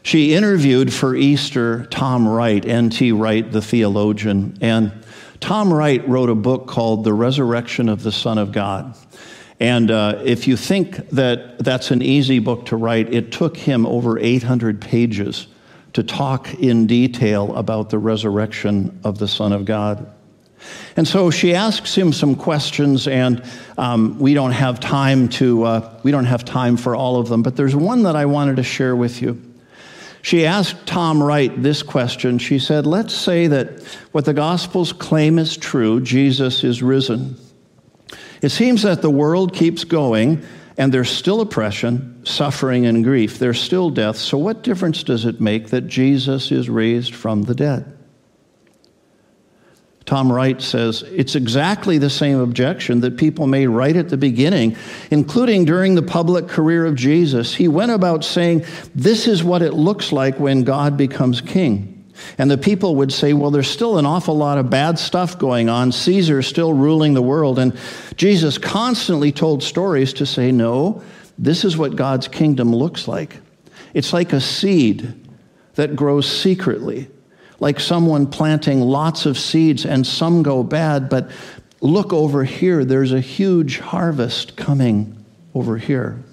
she 0.01 0.33
interviewed 0.33 0.91
for 0.91 1.15
Easter 1.15 1.85
Tom 1.85 2.27
Wright, 2.27 2.65
N.T. 2.65 3.11
Wright, 3.11 3.49
the 3.51 3.61
theologian. 3.61 4.57
And 4.61 4.91
Tom 5.39 5.71
Wright 5.71 6.07
wrote 6.07 6.29
a 6.29 6.35
book 6.35 6.67
called 6.67 7.03
The 7.03 7.13
Resurrection 7.13 7.89
of 7.89 8.03
the 8.03 8.11
Son 8.11 8.37
of 8.37 8.51
God. 8.51 8.95
And 9.59 9.91
uh, 9.91 10.21
if 10.23 10.47
you 10.47 10.55
think 10.55 11.09
that 11.09 11.59
that's 11.59 11.91
an 11.91 12.01
easy 12.01 12.39
book 12.39 12.67
to 12.67 12.77
write, 12.77 13.13
it 13.13 13.31
took 13.31 13.57
him 13.57 13.85
over 13.85 14.17
800 14.17 14.79
pages 14.79 15.47
to 15.93 16.03
talk 16.03 16.53
in 16.55 16.87
detail 16.87 17.53
about 17.55 17.89
the 17.89 17.99
resurrection 17.99 18.99
of 19.03 19.17
the 19.17 19.27
Son 19.27 19.51
of 19.51 19.65
God. 19.65 20.11
And 20.95 21.07
so 21.07 21.31
she 21.31 21.53
asks 21.55 21.95
him 21.95 22.11
some 22.11 22.35
questions, 22.35 23.07
and 23.07 23.43
um, 23.77 24.19
we 24.19 24.33
don't 24.33 24.51
have 24.51 24.79
time 24.79 25.29
to 25.29 25.63
uh, 25.63 25.99
we 26.03 26.11
don't 26.11 26.25
have 26.25 26.45
time 26.45 26.77
for 26.77 26.95
all 26.95 27.17
of 27.17 27.29
them. 27.29 27.43
But 27.43 27.55
there's 27.55 27.75
one 27.75 28.03
that 28.03 28.15
I 28.15 28.25
wanted 28.25 28.57
to 28.57 28.63
share 28.63 28.95
with 28.95 29.21
you. 29.21 29.41
She 30.21 30.45
asked 30.45 30.85
Tom 30.85 31.23
Wright 31.23 31.51
this 31.61 31.81
question. 31.83 32.37
She 32.37 32.59
said, 32.59 32.85
"Let's 32.85 33.13
say 33.13 33.47
that 33.47 33.83
what 34.11 34.25
the 34.25 34.33
Gospels 34.33 34.91
claim 34.91 35.39
is 35.39 35.55
true: 35.55 36.01
Jesus 36.01 36.63
is 36.63 36.83
risen. 36.83 37.37
It 38.41 38.49
seems 38.49 38.83
that 38.83 39.01
the 39.01 39.09
world 39.09 39.53
keeps 39.53 39.83
going." 39.83 40.43
And 40.77 40.93
there's 40.93 41.09
still 41.09 41.41
oppression, 41.41 42.25
suffering, 42.25 42.85
and 42.85 43.03
grief. 43.03 43.37
There's 43.37 43.59
still 43.59 43.89
death. 43.89 44.15
So, 44.15 44.37
what 44.37 44.63
difference 44.63 45.03
does 45.03 45.25
it 45.25 45.41
make 45.41 45.71
that 45.71 45.87
Jesus 45.87 46.53
is 46.53 46.69
raised 46.69 47.13
from 47.13 47.41
the 47.41 47.53
dead? 47.53 47.98
Tom 50.09 50.31
Wright 50.31 50.59
says 50.59 51.03
it's 51.03 51.35
exactly 51.35 51.99
the 51.99 52.09
same 52.09 52.39
objection 52.39 53.01
that 53.01 53.15
people 53.15 53.45
made 53.45 53.67
right 53.67 53.95
at 53.95 54.09
the 54.09 54.17
beginning, 54.17 54.75
including 55.11 55.65
during 55.65 55.93
the 55.93 56.01
public 56.01 56.47
career 56.47 56.87
of 56.87 56.95
Jesus. 56.95 57.53
He 57.53 57.67
went 57.67 57.91
about 57.91 58.25
saying, 58.25 58.65
This 58.95 59.27
is 59.27 59.43
what 59.43 59.61
it 59.61 59.75
looks 59.75 60.11
like 60.11 60.39
when 60.39 60.63
God 60.63 60.97
becomes 60.97 61.41
king. 61.41 62.11
And 62.39 62.49
the 62.49 62.57
people 62.57 62.95
would 62.95 63.13
say, 63.13 63.33
Well, 63.33 63.51
there's 63.51 63.67
still 63.67 63.99
an 63.99 64.07
awful 64.07 64.35
lot 64.35 64.57
of 64.57 64.71
bad 64.71 64.97
stuff 64.97 65.37
going 65.37 65.69
on. 65.69 65.91
Caesar's 65.91 66.47
still 66.47 66.73
ruling 66.73 67.13
the 67.13 67.21
world. 67.21 67.59
And 67.59 67.77
Jesus 68.15 68.57
constantly 68.57 69.31
told 69.31 69.61
stories 69.61 70.13
to 70.13 70.25
say, 70.25 70.51
No, 70.51 71.03
this 71.37 71.63
is 71.63 71.77
what 71.77 71.95
God's 71.95 72.27
kingdom 72.27 72.75
looks 72.75 73.07
like. 73.07 73.37
It's 73.93 74.11
like 74.11 74.33
a 74.33 74.41
seed 74.41 75.29
that 75.75 75.95
grows 75.95 76.27
secretly 76.27 77.11
like 77.59 77.79
someone 77.79 78.27
planting 78.27 78.81
lots 78.81 79.25
of 79.25 79.37
seeds 79.37 79.85
and 79.85 80.05
some 80.05 80.43
go 80.43 80.63
bad, 80.63 81.09
but 81.09 81.29
look 81.81 82.13
over 82.13 82.43
here, 82.43 82.85
there's 82.85 83.11
a 83.11 83.19
huge 83.19 83.79
harvest 83.79 84.55
coming 84.55 85.25
over 85.53 85.77
here. 85.77 86.23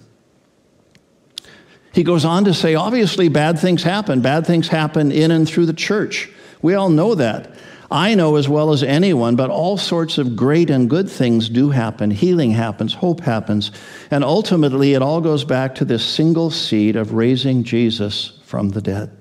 He 1.93 2.03
goes 2.03 2.25
on 2.25 2.45
to 2.45 2.53
say, 2.53 2.75
obviously, 2.75 3.29
bad 3.29 3.59
things 3.59 3.83
happen. 3.83 4.21
Bad 4.21 4.47
things 4.47 4.69
happen 4.69 5.11
in 5.11 5.31
and 5.31 5.49
through 5.49 5.67
the 5.67 5.73
church. 5.73 6.31
We 6.61 6.75
all 6.75 6.91
know 6.91 7.15
that. 7.15 7.55
I 7.91 8.15
know 8.15 8.37
as 8.37 8.49
well 8.49 8.73
as 8.73 8.83
anyone, 8.83 9.37
but 9.37 9.49
all 9.49 9.79
sorts 9.79 10.19
of 10.19 10.37
great 10.37 10.71
and 10.71 10.91
good 10.91 11.09
things 11.09 11.49
do 11.49 11.71
happen. 11.71 12.11
Healing 12.11 12.51
happens, 12.51 12.93
hope 12.93 13.21
happens. 13.21 13.71
And 14.11 14.25
ultimately, 14.25 14.95
it 14.95 15.03
all 15.03 15.21
goes 15.21 15.45
back 15.45 15.77
to 15.77 15.85
this 15.85 16.05
single 16.05 16.51
seed 16.51 16.97
of 16.97 17.15
raising 17.15 17.63
Jesus 17.63 18.39
from 18.45 18.71
the 18.71 18.83
dead. 18.83 19.17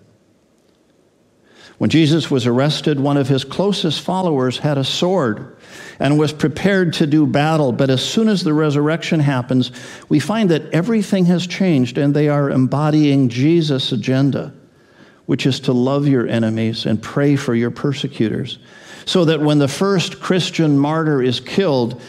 When 1.77 1.89
Jesus 1.89 2.31
was 2.31 2.47
arrested, 2.47 2.99
one 2.99 3.17
of 3.17 3.27
his 3.27 3.43
closest 3.43 4.01
followers 4.01 4.59
had 4.59 4.77
a 4.77 4.83
sword 4.83 5.57
and 5.99 6.17
was 6.17 6.31
prepared 6.31 6.93
to 6.93 7.07
do 7.07 7.27
battle. 7.27 7.73
But 7.73 7.89
as 7.89 8.03
soon 8.03 8.29
as 8.29 8.43
the 8.43 8.53
resurrection 8.53 9.19
happens, 9.19 9.71
we 10.07 10.19
find 10.19 10.49
that 10.51 10.71
everything 10.71 11.25
has 11.25 11.45
changed 11.45 11.97
and 11.97 12.13
they 12.13 12.29
are 12.29 12.49
embodying 12.49 13.27
Jesus' 13.27 13.91
agenda, 13.91 14.53
which 15.25 15.45
is 15.45 15.59
to 15.61 15.73
love 15.73 16.07
your 16.07 16.27
enemies 16.27 16.85
and 16.85 17.01
pray 17.01 17.35
for 17.35 17.53
your 17.53 17.71
persecutors. 17.71 18.57
So 19.05 19.25
that 19.25 19.41
when 19.41 19.59
the 19.59 19.67
first 19.67 20.21
Christian 20.21 20.79
martyr 20.79 21.21
is 21.21 21.41
killed, 21.41 22.01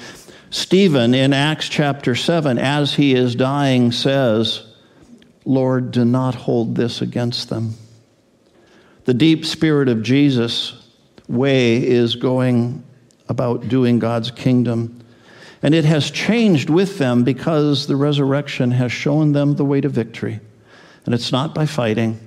Stephen 0.51 1.13
in 1.13 1.33
Acts 1.33 1.69
chapter 1.69 2.15
7, 2.15 2.57
as 2.57 2.95
he 2.95 3.15
is 3.15 3.35
dying, 3.35 3.91
says, 3.91 4.63
Lord, 5.45 5.91
do 5.91 6.05
not 6.05 6.35
hold 6.35 6.77
this 6.77 7.03
against 7.03 7.51
them. 7.51 7.75
The 9.07 9.15
deep 9.15 9.47
spirit 9.47 9.89
of 9.89 10.03
Jesus' 10.03 10.75
way 11.29 11.85
is 11.85 12.17
going 12.17 12.85
about 13.29 13.69
doing 13.69 14.01
God's 14.01 14.33
kingdom. 14.33 15.01
And 15.63 15.75
it 15.75 15.85
has 15.85 16.11
changed 16.11 16.71
with 16.71 16.99
them 16.99 17.23
because 17.25 17.87
the 17.87 17.97
resurrection 17.97 18.73
has 18.73 18.93
shown 18.93 19.33
them 19.33 19.55
the 19.55 19.65
way 19.65 19.81
to 19.81 19.89
victory. 19.89 20.41
And 21.05 21.15
it's 21.15 21.31
not 21.31 21.55
by 21.55 21.67
fighting, 21.67 22.19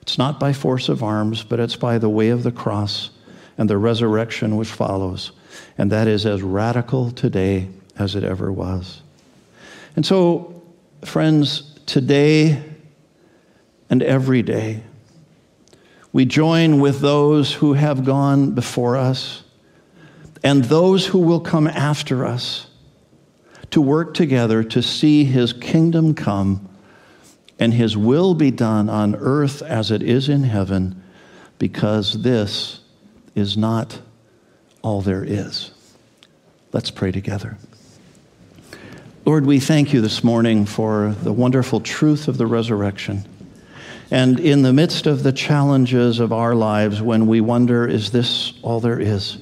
it's 0.00 0.16
not 0.16 0.38
by 0.38 0.52
force 0.52 0.88
of 0.88 1.02
arms, 1.02 1.42
but 1.42 1.58
it's 1.58 1.76
by 1.76 1.98
the 1.98 2.08
way 2.08 2.28
of 2.28 2.44
the 2.44 2.52
cross 2.52 3.10
and 3.58 3.68
the 3.68 3.76
resurrection 3.76 4.56
which 4.56 4.68
follows. 4.68 5.32
And 5.76 5.90
that 5.90 6.06
is 6.06 6.24
as 6.24 6.42
radical 6.42 7.10
today 7.10 7.68
as 7.98 8.14
it 8.14 8.22
ever 8.22 8.52
was. 8.52 9.02
And 9.96 10.06
so, 10.06 10.62
friends, 11.04 11.78
today 11.86 12.62
and 13.90 14.04
every 14.04 14.42
day, 14.42 14.84
we 16.12 16.24
join 16.24 16.80
with 16.80 17.00
those 17.00 17.52
who 17.54 17.74
have 17.74 18.04
gone 18.04 18.52
before 18.52 18.96
us 18.96 19.42
and 20.42 20.64
those 20.64 21.06
who 21.06 21.18
will 21.18 21.40
come 21.40 21.66
after 21.66 22.24
us 22.24 22.66
to 23.70 23.80
work 23.80 24.14
together 24.14 24.62
to 24.64 24.82
see 24.82 25.24
his 25.24 25.52
kingdom 25.52 26.14
come 26.14 26.68
and 27.58 27.74
his 27.74 27.96
will 27.96 28.34
be 28.34 28.50
done 28.50 28.88
on 28.88 29.16
earth 29.16 29.62
as 29.62 29.90
it 29.90 30.02
is 30.02 30.28
in 30.28 30.44
heaven, 30.44 31.02
because 31.58 32.22
this 32.22 32.80
is 33.34 33.56
not 33.56 34.00
all 34.80 35.02
there 35.02 35.24
is. 35.24 35.72
Let's 36.72 36.90
pray 36.90 37.10
together. 37.10 37.58
Lord, 39.24 39.44
we 39.44 39.58
thank 39.60 39.92
you 39.92 40.00
this 40.00 40.22
morning 40.22 40.66
for 40.66 41.14
the 41.22 41.32
wonderful 41.32 41.80
truth 41.80 42.28
of 42.28 42.38
the 42.38 42.46
resurrection. 42.46 43.24
And 44.10 44.40
in 44.40 44.62
the 44.62 44.72
midst 44.72 45.06
of 45.06 45.22
the 45.22 45.32
challenges 45.32 46.18
of 46.18 46.32
our 46.32 46.54
lives, 46.54 47.02
when 47.02 47.26
we 47.26 47.40
wonder, 47.40 47.86
is 47.86 48.10
this 48.10 48.54
all 48.62 48.80
there 48.80 48.98
is? 48.98 49.38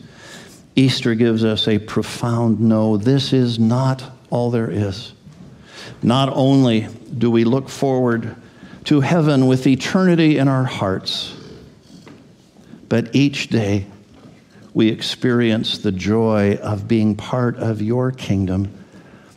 Easter 0.74 1.14
gives 1.14 1.44
us 1.44 1.68
a 1.68 1.78
profound 1.78 2.60
no, 2.60 2.96
this 2.96 3.32
is 3.32 3.58
not 3.58 4.02
all 4.28 4.50
there 4.50 4.70
is. 4.70 5.12
Not 6.02 6.30
only 6.32 6.88
do 7.16 7.30
we 7.30 7.44
look 7.44 7.68
forward 7.68 8.34
to 8.84 9.00
heaven 9.00 9.46
with 9.46 9.66
eternity 9.66 10.38
in 10.38 10.48
our 10.48 10.64
hearts, 10.64 11.34
but 12.88 13.14
each 13.14 13.48
day 13.48 13.86
we 14.74 14.88
experience 14.88 15.78
the 15.78 15.92
joy 15.92 16.56
of 16.56 16.86
being 16.86 17.14
part 17.14 17.56
of 17.56 17.80
your 17.80 18.10
kingdom, 18.10 18.84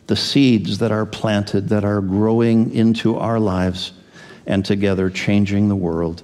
the 0.08 0.16
seeds 0.16 0.78
that 0.78 0.92
are 0.92 1.06
planted, 1.06 1.68
that 1.68 1.84
are 1.84 2.00
growing 2.00 2.74
into 2.74 3.16
our 3.16 3.38
lives 3.40 3.92
and 4.50 4.64
together 4.64 5.08
changing 5.08 5.68
the 5.68 5.76
world. 5.76 6.22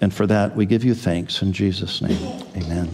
And 0.00 0.12
for 0.12 0.26
that, 0.26 0.54
we 0.54 0.66
give 0.66 0.84
you 0.84 0.94
thanks 0.94 1.42
in 1.42 1.52
Jesus' 1.52 2.02
name. 2.02 2.44
Amen. 2.56 2.90